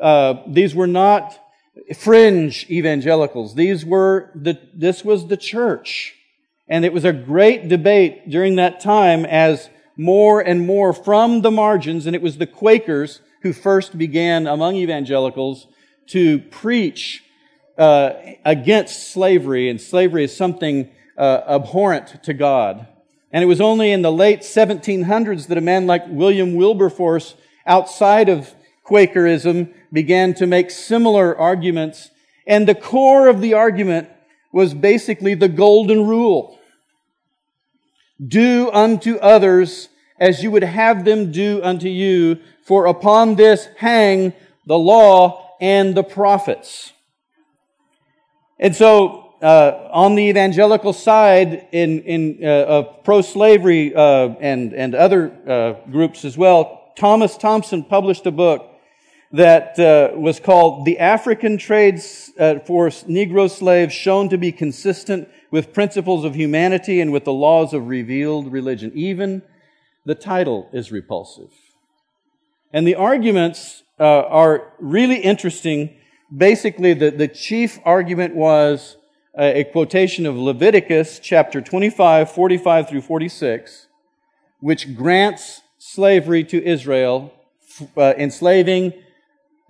uh, 0.00 0.34
these 0.46 0.74
were 0.74 0.86
not 0.86 1.38
fringe 1.96 2.66
evangelicals. 2.70 3.54
These 3.54 3.84
were 3.84 4.30
the, 4.34 4.58
this 4.72 5.04
was 5.04 5.26
the 5.26 5.36
church. 5.36 6.14
And 6.68 6.84
it 6.84 6.92
was 6.92 7.04
a 7.04 7.12
great 7.12 7.68
debate 7.68 8.30
during 8.30 8.56
that 8.56 8.80
time 8.80 9.26
as 9.26 9.68
more 9.96 10.40
and 10.40 10.66
more 10.66 10.92
from 10.92 11.42
the 11.42 11.50
margins, 11.50 12.06
and 12.06 12.16
it 12.16 12.22
was 12.22 12.38
the 12.38 12.46
Quakers 12.46 13.20
who 13.44 13.52
first 13.52 13.98
began 13.98 14.46
among 14.46 14.74
evangelicals 14.74 15.66
to 16.06 16.38
preach 16.38 17.22
uh, 17.76 18.14
against 18.42 19.12
slavery, 19.12 19.68
and 19.68 19.78
slavery 19.78 20.24
is 20.24 20.34
something 20.34 20.90
uh, 21.18 21.42
abhorrent 21.46 22.24
to 22.24 22.32
God. 22.32 22.86
And 23.30 23.44
it 23.44 23.46
was 23.46 23.60
only 23.60 23.92
in 23.92 24.00
the 24.00 24.10
late 24.10 24.40
1700s 24.40 25.48
that 25.48 25.58
a 25.58 25.60
man 25.60 25.86
like 25.86 26.04
William 26.08 26.54
Wilberforce, 26.54 27.34
outside 27.66 28.30
of 28.30 28.54
Quakerism, 28.82 29.74
began 29.92 30.32
to 30.34 30.46
make 30.46 30.70
similar 30.70 31.36
arguments. 31.36 32.08
And 32.46 32.66
the 32.66 32.74
core 32.74 33.28
of 33.28 33.42
the 33.42 33.52
argument 33.52 34.08
was 34.54 34.72
basically 34.72 35.34
the 35.34 35.50
golden 35.50 36.06
rule. 36.06 36.58
Do 38.26 38.70
unto 38.72 39.16
others 39.16 39.90
as 40.24 40.42
you 40.42 40.50
would 40.50 40.64
have 40.64 41.04
them 41.04 41.30
do 41.30 41.60
unto 41.62 41.88
you, 41.88 42.38
for 42.62 42.86
upon 42.86 43.34
this 43.34 43.68
hang 43.76 44.32
the 44.66 44.78
law 44.78 45.54
and 45.60 45.94
the 45.94 46.02
prophets. 46.02 46.94
And 48.58 48.74
so, 48.74 49.34
uh, 49.42 49.90
on 49.92 50.14
the 50.14 50.22
evangelical 50.22 50.94
side, 50.94 51.68
in 51.72 52.00
in 52.14 52.38
uh, 52.42 52.76
of 52.76 53.04
pro-slavery 53.04 53.94
uh, 53.94 54.28
and 54.40 54.72
and 54.72 54.94
other 54.94 55.22
uh, 55.46 55.90
groups 55.90 56.24
as 56.24 56.38
well, 56.38 56.92
Thomas 56.96 57.36
Thompson 57.36 57.84
published 57.84 58.24
a 58.24 58.30
book 58.30 58.60
that 59.32 59.78
uh, 59.78 60.16
was 60.16 60.40
called 60.40 60.86
The 60.86 61.00
African 61.00 61.58
Trades 61.58 62.32
uh, 62.38 62.60
for 62.60 62.88
Negro 62.88 63.50
Slaves 63.50 63.92
Shown 63.92 64.28
to 64.30 64.38
be 64.38 64.52
Consistent 64.52 65.28
with 65.50 65.74
Principles 65.74 66.24
of 66.24 66.34
Humanity 66.34 67.00
and 67.02 67.12
with 67.12 67.24
the 67.24 67.32
Laws 67.32 67.74
of 67.74 67.88
Revealed 67.88 68.50
Religion. 68.52 68.90
Even 68.94 69.42
the 70.04 70.14
title 70.14 70.68
is 70.72 70.92
repulsive. 70.92 71.50
And 72.72 72.86
the 72.86 72.96
arguments 72.96 73.82
uh, 73.98 74.04
are 74.04 74.72
really 74.78 75.16
interesting. 75.16 75.96
Basically, 76.36 76.94
the, 76.94 77.10
the 77.10 77.28
chief 77.28 77.78
argument 77.84 78.34
was 78.34 78.96
a, 79.38 79.60
a 79.60 79.64
quotation 79.64 80.26
of 80.26 80.36
Leviticus 80.36 81.20
chapter 81.20 81.60
25, 81.60 82.30
45 82.30 82.88
through 82.88 83.02
46, 83.02 83.86
which 84.60 84.94
grants 84.94 85.62
slavery 85.78 86.44
to 86.44 86.62
Israel, 86.62 87.32
uh, 87.96 88.14
enslaving 88.18 88.92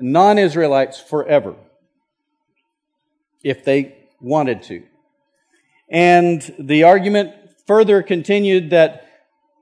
non 0.01 0.39
Israelites 0.39 1.01
forever 1.01 1.57
if 3.43 3.65
they 3.65 3.95
wanted 4.21 4.63
to. 4.65 4.83
And 5.89 6.55
the 6.59 6.85
argument 6.85 7.35
further 7.67 8.03
continued 8.03 8.71
that 8.71 9.04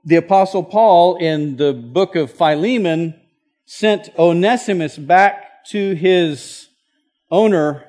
the 0.05 0.17
Apostle 0.17 0.63
Paul 0.63 1.15
in 1.15 1.55
the 1.55 1.73
book 1.73 2.15
of 2.15 2.31
Philemon 2.31 3.19
sent 3.65 4.09
Onesimus 4.19 4.97
back 4.97 5.63
to 5.67 5.93
his 5.93 6.67
owner 7.31 7.85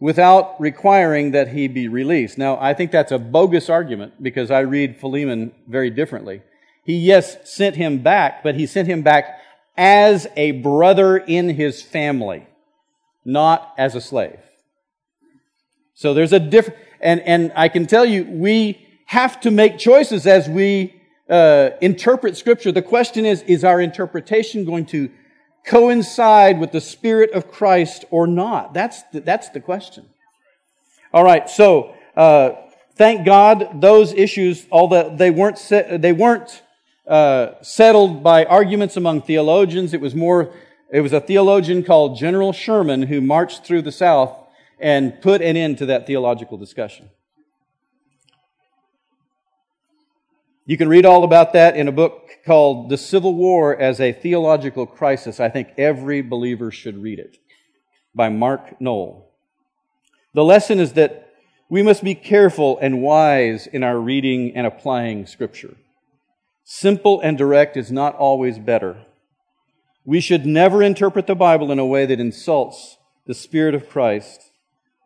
without 0.00 0.58
requiring 0.60 1.32
that 1.32 1.48
he 1.48 1.68
be 1.68 1.86
released. 1.86 2.38
Now, 2.38 2.58
I 2.58 2.72
think 2.72 2.90
that's 2.90 3.12
a 3.12 3.18
bogus 3.18 3.68
argument 3.68 4.22
because 4.22 4.50
I 4.50 4.60
read 4.60 4.96
Philemon 4.96 5.52
very 5.68 5.90
differently. 5.90 6.42
He, 6.84 6.94
yes, 6.94 7.36
sent 7.48 7.76
him 7.76 8.02
back, 8.02 8.42
but 8.42 8.54
he 8.54 8.66
sent 8.66 8.88
him 8.88 9.02
back 9.02 9.38
as 9.76 10.26
a 10.34 10.52
brother 10.52 11.18
in 11.18 11.50
his 11.50 11.82
family, 11.82 12.46
not 13.24 13.74
as 13.76 13.94
a 13.94 14.00
slave. 14.00 14.40
So 15.94 16.14
there's 16.14 16.32
a 16.32 16.40
different, 16.40 16.80
and, 17.00 17.20
and 17.20 17.52
I 17.54 17.68
can 17.68 17.86
tell 17.86 18.04
you, 18.04 18.24
we 18.24 18.88
have 19.06 19.40
to 19.42 19.50
make 19.50 19.78
choices 19.78 20.26
as 20.26 20.48
we 20.48 21.01
uh, 21.32 21.70
interpret 21.80 22.36
Scripture. 22.36 22.72
The 22.72 22.82
question 22.82 23.24
is, 23.24 23.42
is 23.42 23.64
our 23.64 23.80
interpretation 23.80 24.66
going 24.66 24.84
to 24.86 25.10
coincide 25.64 26.60
with 26.60 26.72
the 26.72 26.80
Spirit 26.80 27.30
of 27.32 27.50
Christ 27.50 28.04
or 28.10 28.26
not? 28.26 28.74
That's 28.74 29.02
the, 29.04 29.20
that's 29.20 29.48
the 29.48 29.60
question. 29.60 30.04
All 31.14 31.24
right, 31.24 31.48
so 31.48 31.94
uh, 32.16 32.50
thank 32.96 33.24
God 33.24 33.80
those 33.80 34.12
issues, 34.12 34.66
although 34.70 35.14
they 35.16 35.30
weren't 35.30 35.58
they 35.68 36.12
weren't 36.12 36.62
uh, 37.06 37.52
settled 37.62 38.22
by 38.22 38.44
arguments 38.44 38.96
among 38.96 39.22
theologians. 39.22 39.94
It 39.94 40.00
was 40.02 40.14
more 40.14 40.52
it 40.92 41.00
was 41.00 41.14
a 41.14 41.20
theologian 41.20 41.82
called 41.82 42.18
General 42.18 42.52
Sherman 42.52 43.02
who 43.02 43.22
marched 43.22 43.64
through 43.64 43.82
the 43.82 43.92
South 43.92 44.36
and 44.78 45.18
put 45.22 45.40
an 45.40 45.56
end 45.56 45.78
to 45.78 45.86
that 45.86 46.06
theological 46.06 46.58
discussion. 46.58 47.08
You 50.64 50.76
can 50.76 50.88
read 50.88 51.04
all 51.04 51.24
about 51.24 51.54
that 51.54 51.76
in 51.76 51.88
a 51.88 51.92
book 51.92 52.30
called 52.46 52.88
The 52.88 52.96
Civil 52.96 53.34
War 53.34 53.76
as 53.76 54.00
a 54.00 54.12
Theological 54.12 54.86
Crisis. 54.86 55.40
I 55.40 55.48
think 55.48 55.70
every 55.76 56.22
believer 56.22 56.70
should 56.70 57.02
read 57.02 57.18
it 57.18 57.36
by 58.14 58.28
Mark 58.28 58.80
Noll. 58.80 59.28
The 60.34 60.44
lesson 60.44 60.78
is 60.78 60.92
that 60.92 61.30
we 61.68 61.82
must 61.82 62.04
be 62.04 62.14
careful 62.14 62.78
and 62.80 63.02
wise 63.02 63.66
in 63.66 63.82
our 63.82 63.98
reading 63.98 64.54
and 64.54 64.64
applying 64.64 65.26
Scripture. 65.26 65.74
Simple 66.62 67.20
and 67.20 67.36
direct 67.36 67.76
is 67.76 67.90
not 67.90 68.14
always 68.14 68.60
better. 68.60 69.04
We 70.04 70.20
should 70.20 70.46
never 70.46 70.80
interpret 70.80 71.26
the 71.26 71.34
Bible 71.34 71.72
in 71.72 71.80
a 71.80 71.86
way 71.86 72.06
that 72.06 72.20
insults 72.20 72.98
the 73.26 73.34
Spirit 73.34 73.74
of 73.74 73.88
Christ. 73.88 74.40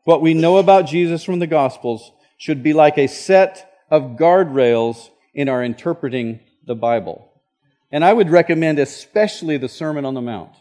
What 0.05 0.21
we 0.21 0.35
know 0.35 0.59
about 0.59 0.87
Jesus 0.87 1.25
from 1.25 1.39
the 1.39 1.47
Gospels 1.47 2.13
should 2.37 2.63
be 2.63 2.75
like 2.75 2.99
a 2.99 3.07
set 3.07 3.73
of 3.91 4.19
guardrails 4.19 5.09
in 5.37 5.49
our 5.49 5.63
interpreting 5.63 6.41
the 6.67 6.75
Bible. 6.75 7.31
And 7.93 8.05
I 8.05 8.13
would 8.13 8.31
recommend 8.31 8.81
especially 8.81 9.59
the 9.59 9.69
Sermon 9.69 10.05
on 10.05 10.15
the 10.15 10.21
Mount. 10.23 10.57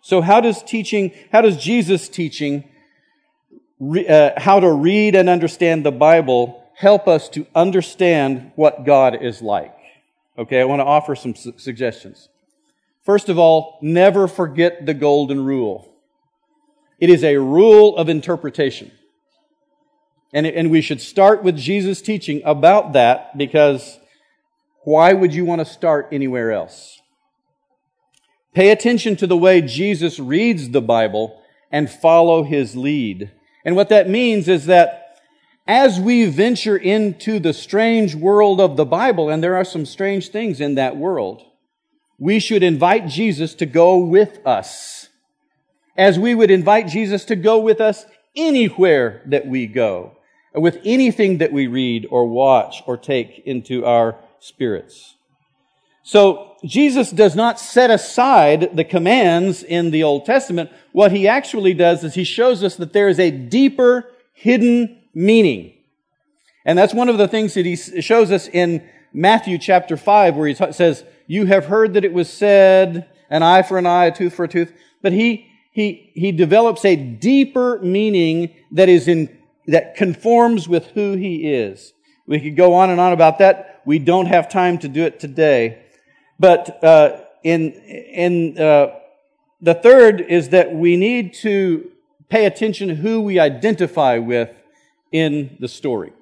So 0.00 0.22
how 0.22 0.40
does 0.40 0.62
teaching, 0.62 1.12
how 1.32 1.42
does 1.42 1.56
Jesus 1.56 2.08
teaching 2.08 2.70
uh, 4.08 4.30
how 4.36 4.60
to 4.60 4.72
read 4.72 5.16
and 5.16 5.28
understand 5.28 5.84
the 5.84 5.90
Bible 5.90 6.64
help 6.76 7.08
us 7.08 7.28
to 7.30 7.46
understand 7.54 8.52
what 8.54 8.86
God 8.86 9.20
is 9.22 9.42
like? 9.42 9.74
Okay, 10.38 10.60
I 10.60 10.64
want 10.64 10.80
to 10.80 10.84
offer 10.84 11.16
some 11.16 11.34
su- 11.34 11.54
suggestions. 11.56 12.28
First 13.02 13.28
of 13.28 13.38
all, 13.38 13.78
never 13.82 14.28
forget 14.28 14.86
the 14.86 14.94
golden 14.94 15.44
rule. 15.44 15.92
It 17.00 17.10
is 17.10 17.24
a 17.24 17.36
rule 17.36 17.96
of 17.96 18.08
interpretation. 18.08 18.92
And, 20.32 20.46
and 20.46 20.70
we 20.70 20.80
should 20.80 21.00
start 21.00 21.42
with 21.42 21.56
Jesus' 21.56 22.02
teaching 22.02 22.42
about 22.44 22.92
that 22.92 23.36
because 23.38 23.98
why 24.84 25.12
would 25.12 25.34
you 25.34 25.44
want 25.44 25.60
to 25.60 25.64
start 25.64 26.08
anywhere 26.12 26.52
else? 26.52 27.00
Pay 28.54 28.70
attention 28.70 29.16
to 29.16 29.26
the 29.26 29.36
way 29.36 29.60
Jesus 29.60 30.18
reads 30.18 30.70
the 30.70 30.80
Bible 30.80 31.42
and 31.70 31.90
follow 31.90 32.42
his 32.42 32.76
lead. 32.76 33.30
And 33.64 33.76
what 33.76 33.88
that 33.88 34.08
means 34.08 34.48
is 34.48 34.66
that 34.66 35.18
as 35.66 35.98
we 35.98 36.26
venture 36.26 36.76
into 36.76 37.40
the 37.40 37.52
strange 37.52 38.14
world 38.14 38.60
of 38.60 38.76
the 38.76 38.84
Bible, 38.84 39.28
and 39.28 39.42
there 39.42 39.56
are 39.56 39.64
some 39.64 39.84
strange 39.84 40.28
things 40.28 40.60
in 40.60 40.76
that 40.76 40.96
world, 40.96 41.42
we 42.18 42.38
should 42.38 42.62
invite 42.62 43.08
Jesus 43.08 43.54
to 43.56 43.66
go 43.66 43.98
with 43.98 44.38
us. 44.46 45.08
As 45.96 46.18
we 46.18 46.34
would 46.34 46.50
invite 46.50 46.86
Jesus 46.86 47.24
to 47.26 47.36
go 47.36 47.58
with 47.58 47.80
us 47.80 48.06
anywhere 48.36 49.22
that 49.26 49.46
we 49.46 49.66
go 49.66 50.15
with 50.56 50.80
anything 50.84 51.38
that 51.38 51.52
we 51.52 51.66
read 51.66 52.06
or 52.10 52.26
watch 52.26 52.82
or 52.86 52.96
take 52.96 53.42
into 53.46 53.84
our 53.84 54.16
spirits. 54.40 55.14
So 56.02 56.56
Jesus 56.64 57.10
does 57.10 57.34
not 57.34 57.58
set 57.58 57.90
aside 57.90 58.76
the 58.76 58.84
commands 58.84 59.62
in 59.62 59.90
the 59.90 60.04
Old 60.04 60.24
Testament. 60.24 60.70
What 60.92 61.12
he 61.12 61.28
actually 61.28 61.74
does 61.74 62.04
is 62.04 62.14
he 62.14 62.24
shows 62.24 62.62
us 62.62 62.76
that 62.76 62.92
there 62.92 63.08
is 63.08 63.18
a 63.18 63.30
deeper 63.30 64.08
hidden 64.32 65.02
meaning. 65.14 65.74
And 66.64 66.78
that's 66.78 66.94
one 66.94 67.08
of 67.08 67.18
the 67.18 67.28
things 67.28 67.54
that 67.54 67.66
he 67.66 67.76
shows 67.76 68.30
us 68.30 68.48
in 68.48 68.88
Matthew 69.12 69.58
chapter 69.58 69.96
5 69.96 70.36
where 70.36 70.48
he 70.48 70.54
says, 70.54 71.04
you 71.26 71.46
have 71.46 71.66
heard 71.66 71.94
that 71.94 72.04
it 72.04 72.12
was 72.12 72.32
said, 72.32 73.08
an 73.28 73.42
eye 73.42 73.62
for 73.62 73.78
an 73.78 73.86
eye, 73.86 74.06
a 74.06 74.14
tooth 74.14 74.34
for 74.34 74.44
a 74.44 74.48
tooth. 74.48 74.72
But 75.02 75.12
he, 75.12 75.48
he, 75.72 76.12
he 76.14 76.32
develops 76.32 76.84
a 76.84 76.96
deeper 76.96 77.80
meaning 77.80 78.54
that 78.72 78.88
is 78.88 79.08
in 79.08 79.35
that 79.66 79.96
conforms 79.96 80.68
with 80.68 80.86
who 80.88 81.16
he 81.16 81.52
is. 81.52 81.92
We 82.26 82.40
could 82.40 82.56
go 82.56 82.74
on 82.74 82.90
and 82.90 83.00
on 83.00 83.12
about 83.12 83.38
that. 83.38 83.82
We 83.84 83.98
don't 83.98 84.26
have 84.26 84.48
time 84.48 84.78
to 84.78 84.88
do 84.88 85.04
it 85.04 85.20
today. 85.20 85.82
But 86.38 86.82
uh, 86.82 87.20
in 87.42 87.72
in 87.72 88.58
uh, 88.58 88.98
the 89.60 89.74
third 89.74 90.20
is 90.20 90.50
that 90.50 90.74
we 90.74 90.96
need 90.96 91.34
to 91.34 91.90
pay 92.28 92.46
attention 92.46 92.88
to 92.88 92.94
who 92.94 93.20
we 93.20 93.38
identify 93.38 94.18
with 94.18 94.50
in 95.12 95.56
the 95.60 95.68
story. 95.68 96.12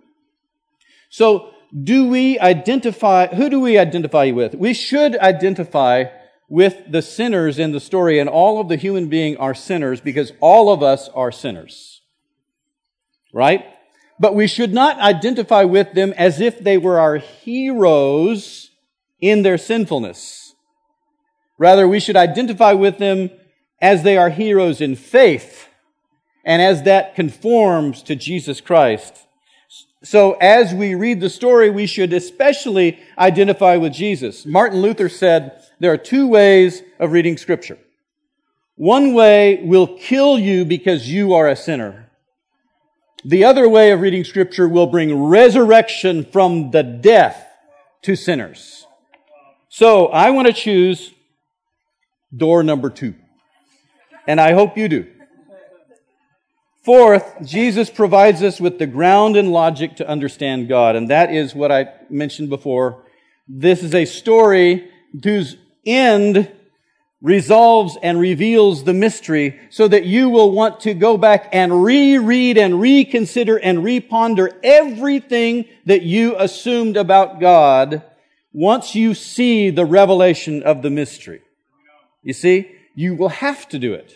So, 1.09 1.51
do 1.83 2.07
we 2.07 2.39
identify 2.39 3.35
who 3.35 3.49
do 3.49 3.61
we 3.61 3.79
identify 3.79 4.31
with? 4.31 4.55
We 4.55 4.75
should 4.75 5.17
identify 5.17 6.05
with 6.49 6.91
the 6.91 7.03
sinners 7.03 7.59
in 7.59 7.73
the 7.73 7.81
story, 7.81 8.19
and 8.19 8.29
all 8.29 8.61
of 8.61 8.69
the 8.69 8.77
human 8.77 9.09
being 9.09 9.37
are 9.39 9.55
sinners 9.55 10.01
because 10.01 10.33
all 10.41 10.71
of 10.71 10.83
us 10.83 11.09
are 11.09 11.33
sinners 11.33 12.03
right? 13.35 13.67
But 14.19 14.35
we 14.35 14.47
should 14.47 14.73
not 14.73 14.99
identify 15.01 15.65
with 15.65 15.93
them 15.93 16.15
as 16.17 16.41
if 16.41 16.61
they 16.61 16.79
were 16.79 16.99
our 16.99 17.17
heroes 17.19 18.71
in 19.21 19.43
their 19.43 19.59
sinfulness. 19.59 20.55
Rather, 21.59 21.87
we 21.87 22.01
should 22.01 22.17
identify 22.17 22.73
with 22.73 22.99
them 22.99 23.31
as 23.83 24.03
they 24.03 24.17
are 24.17 24.31
heroes 24.31 24.81
in 24.81 24.97
faith 24.97 25.69
and 26.45 26.63
as 26.63 26.85
that 26.85 27.15
conforms 27.15 28.03
to 28.05 28.15
Jesus 28.15 28.61
Christ. 28.61 29.27
So 30.05 30.35
as 30.35 30.75
we 30.75 30.95
read 30.95 31.21
the 31.21 31.31
story, 31.31 31.71
we 31.71 31.87
should 31.87 32.13
especially 32.13 32.99
identify 33.19 33.77
with 33.77 33.93
Jesus. 33.93 34.45
Martin 34.47 34.81
Luther 34.81 35.09
said 35.09 35.63
there 35.81 35.93
are 35.93 35.97
two 35.97 36.29
ways 36.29 36.83
of 37.01 37.13
reading 37.13 37.37
scripture. 37.37 37.79
One 38.77 39.15
way 39.15 39.63
will 39.65 39.99
kill 39.99 40.39
you 40.39 40.65
because 40.65 41.11
you 41.11 41.35
are 41.35 41.49
a 41.49 41.57
sinner. 41.57 42.04
The 43.25 43.45
other 43.45 43.69
way 43.69 43.91
of 43.91 44.01
reading 44.01 44.23
scripture 44.25 44.69
will 44.69 44.87
bring 44.87 45.25
resurrection 45.25 46.25
from 46.25 46.71
the 46.73 46.83
death 46.83 47.47
to 48.03 48.17
sinners. 48.17 48.87
So 49.71 50.09
I 50.09 50.31
want 50.31 50.47
to 50.47 50.53
choose 50.53 51.13
door 52.37 52.63
number 52.63 52.91
two. 52.91 53.15
And 54.27 54.41
I 54.41 54.53
hope 54.53 54.77
you 54.77 54.89
do. 54.89 55.07
Fourth, 56.83 57.37
Jesus 57.43 57.89
provides 57.89 58.43
us 58.43 58.61
with 58.61 58.79
the 58.79 58.87
ground 58.87 59.37
and 59.37 59.51
logic 59.51 59.97
to 59.97 60.09
understand 60.09 60.69
God. 60.69 60.95
And 60.95 61.09
that 61.09 61.33
is 61.33 61.55
what 61.55 61.73
I 61.73 61.95
mentioned 62.11 62.51
before. 62.51 63.07
This 63.49 63.83
is 63.83 63.95
a 63.95 64.05
story 64.05 64.91
whose 65.23 65.57
end 65.87 66.53
resolves 67.25 67.97
and 68.03 68.21
reveals 68.21 68.85
the 68.85 68.93
mystery 68.93 69.59
so 69.71 69.89
that 69.89 70.05
you 70.05 70.29
will 70.29 70.53
want 70.53 70.81
to 70.81 70.93
go 70.93 71.17
back 71.17 71.49
and 71.53 71.83
reread 71.83 72.59
and 72.59 72.79
reconsider 72.79 73.57
and 73.57 73.79
reponder 73.79 74.55
everything 74.63 75.65
that 75.87 76.03
you 76.03 76.37
assumed 76.39 76.99
about 76.99 77.41
God 77.41 78.03
once 78.53 78.95
you 78.95 79.15
see 79.15 79.71
the 79.71 79.87
revelation 79.87 80.63
of 80.65 80.83
the 80.83 80.91
mystery. 80.91 81.41
You 82.23 82.35
see, 82.35 82.71
you 82.95 83.15
will 83.15 83.31
have 83.31 83.71
to 83.71 83.79
do 83.79 83.95
it. 83.95 84.15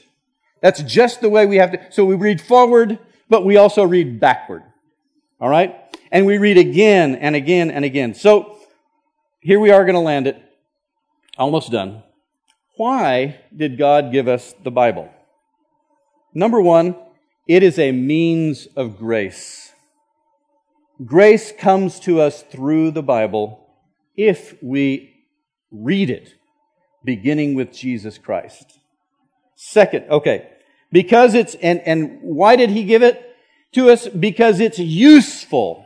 That's 0.60 0.82
just 0.82 1.22
the 1.22 1.30
way 1.30 1.46
we 1.46 1.56
have 1.56 1.72
to. 1.72 1.90
So 1.90 2.04
we 2.04 2.14
read 2.14 2.42
forward, 2.42 2.98
but 3.30 3.42
we 3.42 3.56
also 3.56 3.84
read 3.84 4.20
backward. 4.20 4.64
All 5.40 5.48
right? 5.48 5.74
And 6.12 6.26
we 6.26 6.36
read 6.36 6.58
again 6.58 7.14
and 7.14 7.34
again 7.34 7.70
and 7.70 7.86
again. 7.86 8.12
So 8.12 8.58
here 9.40 9.58
we 9.58 9.70
are 9.70 9.84
going 9.84 9.94
to 9.94 10.00
land 10.00 10.26
it. 10.26 10.42
Almost 11.38 11.72
done. 11.72 12.02
Why 12.78 13.40
did 13.54 13.76
God 13.76 14.12
give 14.12 14.28
us 14.28 14.54
the 14.62 14.70
Bible? 14.70 15.10
Number 16.32 16.60
one, 16.60 16.94
it 17.48 17.64
is 17.64 17.76
a 17.76 17.90
means 17.90 18.68
of 18.76 18.98
grace. 18.98 19.72
Grace 21.04 21.50
comes 21.50 21.98
to 21.98 22.20
us 22.20 22.42
through 22.42 22.92
the 22.92 23.02
Bible 23.02 23.66
if 24.16 24.54
we 24.62 25.12
read 25.72 26.08
it, 26.08 26.34
beginning 27.04 27.54
with 27.54 27.72
Jesus 27.72 28.16
Christ. 28.16 28.78
Second, 29.56 30.04
okay, 30.08 30.48
Because 30.92 31.34
it's, 31.34 31.56
and, 31.56 31.80
and 31.80 32.20
why 32.22 32.54
did 32.54 32.70
he 32.70 32.84
give 32.84 33.02
it 33.02 33.36
to 33.72 33.90
us? 33.90 34.06
Because 34.06 34.60
it's 34.60 34.78
useful. 34.78 35.84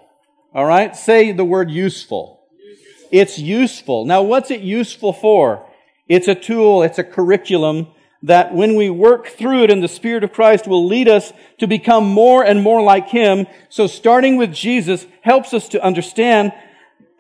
All 0.55 0.67
right? 0.67 0.95
Say 0.95 1.33
the 1.33 1.45
word 1.45 1.71
useful. 1.71 2.45
useful. 2.63 3.09
It's 3.11 3.39
useful. 3.39 4.05
Now, 4.05 4.21
what's 4.21 4.51
it 4.51 4.61
useful 4.61 5.15
for? 5.15 5.67
It's 6.13 6.29
a 6.29 6.35
tool, 6.35 6.83
it's 6.83 6.99
a 6.99 7.05
curriculum 7.05 7.87
that 8.23 8.55
when 8.55 8.77
we 8.77 8.91
work 8.91 9.29
through 9.29 9.63
it 9.63 9.71
in 9.71 9.81
the 9.81 9.89
Spirit 9.89 10.23
of 10.23 10.35
Christ 10.35 10.67
will 10.67 10.87
lead 10.87 11.09
us 11.09 11.33
to 11.57 11.67
become 11.67 12.07
more 12.07 12.45
and 12.45 12.63
more 12.63 12.83
like 12.83 13.09
Him. 13.09 13.47
So 13.71 13.87
starting 13.87 14.37
with 14.37 14.53
Jesus 14.53 15.07
helps 15.23 15.55
us 15.55 15.71
to 15.71 15.83
understand, 15.83 16.53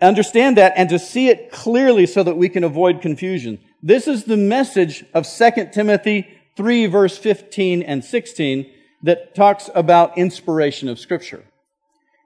understand 0.03 0.59
that 0.59 0.75
and 0.77 0.91
to 0.91 0.99
see 0.99 1.31
it 1.31 1.51
clearly 1.51 2.05
so 2.05 2.23
that 2.23 2.37
we 2.37 2.51
can 2.51 2.65
avoid 2.65 3.01
confusion. 3.01 3.61
This 3.83 4.07
is 4.07 4.25
the 4.25 4.37
message 4.37 5.07
of 5.15 5.27
2 5.27 5.71
Timothy 5.73 6.29
3 6.57 6.85
verse 6.85 7.17
15 7.17 7.83
and 7.83 8.05
16 8.05 8.71
that 9.05 9.35
talks 9.35 9.71
about 9.75 10.19
inspiration 10.19 10.91
of 10.91 10.99
Scripture. 10.99 11.45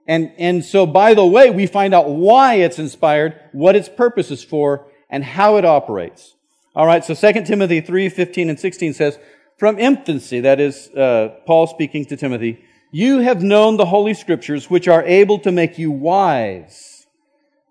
And, 0.08 0.32
and 0.36 0.64
so, 0.64 0.84
by 0.84 1.14
the 1.14 1.24
way, 1.24 1.48
we 1.48 1.68
find 1.68 1.94
out 1.94 2.10
why 2.10 2.54
it's 2.54 2.80
inspired, 2.80 3.38
what 3.52 3.76
its 3.76 3.88
purpose 3.88 4.32
is 4.32 4.42
for, 4.42 4.88
and 5.08 5.22
how 5.22 5.58
it 5.58 5.64
operates. 5.64 6.32
All 6.76 6.86
right, 6.86 7.02
so 7.02 7.14
2 7.14 7.44
Timothy 7.44 7.80
3, 7.80 8.10
15 8.10 8.50
and 8.50 8.60
16 8.60 8.92
says, 8.92 9.18
From 9.56 9.78
infancy, 9.78 10.40
that 10.40 10.60
is 10.60 10.90
uh, 10.90 11.30
Paul 11.46 11.66
speaking 11.66 12.04
to 12.04 12.18
Timothy, 12.18 12.62
you 12.90 13.20
have 13.20 13.42
known 13.42 13.78
the 13.78 13.86
Holy 13.86 14.12
Scriptures, 14.12 14.68
which 14.68 14.86
are 14.86 15.02
able 15.04 15.38
to 15.38 15.50
make 15.50 15.78
you 15.78 15.90
wise 15.90 17.06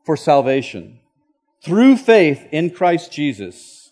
for 0.04 0.18
salvation 0.18 1.02
through 1.62 1.98
faith 1.98 2.48
in 2.52 2.72
Christ 2.72 3.12
Jesus. 3.12 3.92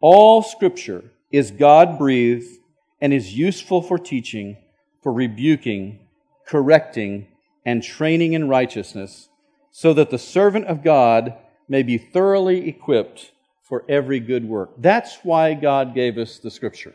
All 0.00 0.42
Scripture 0.42 1.12
is 1.30 1.50
God 1.50 1.98
breathed 1.98 2.58
and 3.02 3.12
is 3.12 3.36
useful 3.36 3.82
for 3.82 3.98
teaching, 3.98 4.56
for 5.02 5.12
rebuking, 5.12 6.08
correcting, 6.46 7.28
and 7.66 7.82
training 7.82 8.32
in 8.32 8.48
righteousness, 8.48 9.28
so 9.70 9.92
that 9.92 10.08
the 10.08 10.18
servant 10.18 10.64
of 10.68 10.82
God 10.82 11.34
may 11.68 11.82
be 11.82 11.98
thoroughly 11.98 12.66
equipped 12.66 13.32
for 13.62 13.84
every 13.88 14.20
good 14.20 14.46
work. 14.46 14.70
That's 14.78 15.18
why 15.22 15.54
God 15.54 15.94
gave 15.94 16.18
us 16.18 16.38
the 16.38 16.50
scripture. 16.50 16.94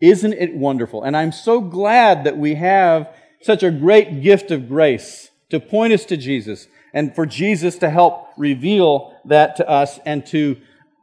Isn't 0.00 0.34
it 0.34 0.54
wonderful? 0.54 1.02
And 1.02 1.16
I'm 1.16 1.32
so 1.32 1.60
glad 1.60 2.24
that 2.24 2.38
we 2.38 2.54
have 2.54 3.12
such 3.40 3.62
a 3.62 3.70
great 3.70 4.22
gift 4.22 4.50
of 4.50 4.68
grace 4.68 5.30
to 5.50 5.60
point 5.60 5.92
us 5.92 6.04
to 6.06 6.16
Jesus 6.16 6.68
and 6.92 7.14
for 7.14 7.26
Jesus 7.26 7.78
to 7.78 7.90
help 7.90 8.28
reveal 8.36 9.16
that 9.24 9.56
to 9.56 9.68
us 9.68 9.98
and 10.04 10.24
to 10.26 10.56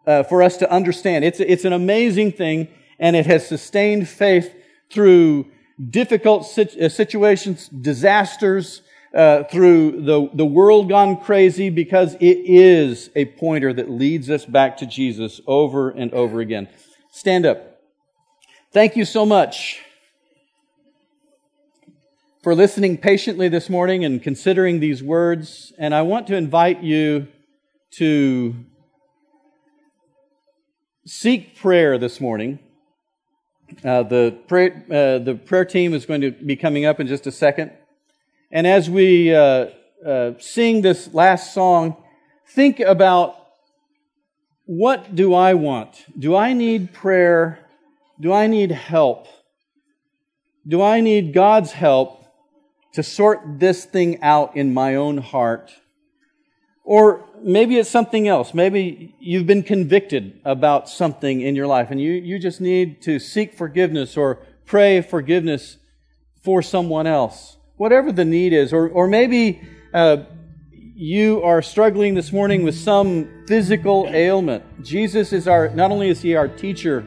uh, 0.08 0.24
for 0.24 0.44
us 0.44 0.58
to 0.58 0.72
understand. 0.72 1.26
It's, 1.26 1.40
it's 1.40 1.66
an 1.66 1.74
amazing 1.74 2.32
thing, 2.32 2.68
and 3.00 3.16
it 3.16 3.26
has 3.26 3.48
sustained 3.48 4.08
faith 4.08 4.54
through 4.92 5.48
difficult 5.90 6.44
uh, 6.58 6.90
situations, 6.90 7.68
disasters, 7.70 8.82
uh, 9.16 9.44
through 9.46 10.02
the, 10.02 10.30
the 10.34 10.46
world 10.46 10.90
gone 10.90 11.16
crazy, 11.22 11.70
because 11.70 12.16
it 12.16 12.38
is 12.44 13.10
a 13.16 13.26
pointer 13.26 13.72
that 13.72 13.90
leads 13.90 14.30
us 14.30 14.46
back 14.46 14.78
to 14.78 14.86
Jesus 14.86 15.40
over 15.48 15.90
and 15.90 16.14
over 16.14 16.42
again. 16.42 16.68
Stand 17.12 17.46
up. 17.46 17.80
Thank 18.74 18.98
you 18.98 19.06
so 19.06 19.26
much 19.26 19.80
for 22.44 22.54
listening 22.54 22.98
patiently 22.98 23.48
this 23.48 23.70
morning 23.70 24.04
and 24.04 24.22
considering 24.22 24.82
these 24.82 25.02
words. 25.02 25.72
And 25.80 25.96
I 25.96 26.02
want 26.02 26.28
to 26.28 26.36
invite 26.36 26.84
you 26.84 27.28
to 27.92 28.54
seek 31.06 31.56
prayer 31.56 31.98
this 31.98 32.20
morning. 32.20 32.60
Uh, 33.84 34.04
the, 34.04 34.38
prayer, 34.48 34.86
uh, 34.92 35.20
the 35.24 35.36
prayer 35.36 35.66
team 35.66 35.94
is 35.94 36.06
going 36.06 36.22
to 36.22 36.32
be 36.32 36.56
coming 36.56 36.86
up 36.86 37.00
in 37.00 37.08
just 37.08 37.26
a 37.26 37.32
second. 37.32 37.72
And 38.56 38.66
as 38.66 38.90
we 38.90 39.36
uh, 39.36 39.68
uh, 40.08 40.32
sing 40.40 40.82
this 40.82 41.14
last 41.14 41.54
song, 41.54 41.98
think 42.48 42.80
about 42.80 43.36
what 44.64 45.14
do 45.14 45.34
I 45.34 45.56
want? 45.56 46.06
Do 46.18 46.38
I 46.38 46.54
need 46.54 46.94
prayer? 46.94 47.60
Do 48.18 48.32
I 48.32 48.48
need 48.48 48.72
help? 48.72 49.28
Do 50.66 50.82
I 50.82 51.02
need 51.02 51.34
God's 51.34 51.74
help 51.74 52.24
to 52.94 53.04
sort 53.04 53.42
this 53.60 53.84
thing 53.84 54.22
out 54.22 54.56
in 54.56 54.74
my 54.74 54.96
own 54.96 55.18
heart? 55.18 55.74
Or 56.86 57.26
maybe 57.44 57.78
it's 57.78 57.90
something 57.90 58.26
else. 58.26 58.54
Maybe 58.54 59.16
you've 59.20 59.48
been 59.48 59.64
convicted 59.64 60.40
about 60.46 60.88
something 60.88 61.42
in 61.42 61.58
your 61.58 61.68
life 61.68 61.92
and 61.92 62.00
you, 62.00 62.14
you 62.14 62.40
just 62.40 62.62
need 62.62 63.02
to 63.02 63.20
seek 63.20 63.54
forgiveness 63.54 64.16
or 64.16 64.40
pray 64.66 65.02
forgiveness 65.02 65.76
for 66.42 66.62
someone 66.62 67.06
else. 67.06 67.58
Whatever 67.78 68.12
the 68.12 68.26
need 68.26 68.54
is. 68.54 68.74
Or, 68.74 68.90
or 68.90 69.08
maybe 69.08 69.62
uh, 69.94 70.24
you 70.72 71.44
are 71.44 71.62
struggling 71.62 72.16
this 72.16 72.32
morning 72.32 72.64
with 72.64 72.76
some 72.76 73.46
physical 73.48 74.08
ailment. 74.10 74.64
Jesus 74.84 75.34
is 75.34 75.48
our, 75.48 75.70
not 75.70 75.92
only 75.92 76.10
is 76.10 76.22
He 76.22 76.36
our 76.36 76.48
teacher, 76.48 77.06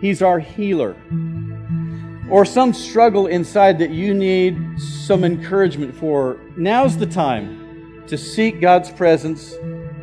He's 0.00 0.22
our 0.22 0.40
healer. 0.40 0.96
Or 2.30 2.44
some 2.44 2.74
struggle 2.74 3.26
inside 3.26 3.78
that 3.78 3.90
you 3.90 4.12
need 4.12 4.80
some 4.80 5.24
encouragement 5.24 5.94
for. 5.94 6.38
Now's 6.56 6.96
the 6.96 7.06
time 7.06 8.04
to 8.08 8.18
seek 8.18 8.60
God's 8.60 8.90
presence, 8.90 9.52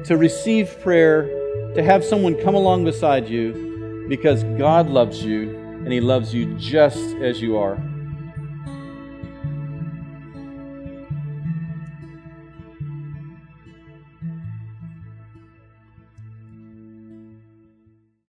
to 0.06 0.17
receive 0.17 0.80
prayer, 0.82 1.28
to 1.75 1.84
have 1.84 2.06
someone 2.06 2.41
come 2.41 2.56
along 2.56 2.86
beside 2.86 3.28
you 3.28 4.06
because 4.08 4.43
God 4.58 4.88
loves 4.88 5.23
you 5.23 5.56
and 5.84 5.91
He 5.91 5.99
loves 5.99 6.34
you 6.34 6.56
just 6.56 7.15
as 7.17 7.41
you 7.41 7.58
are. 7.58 7.78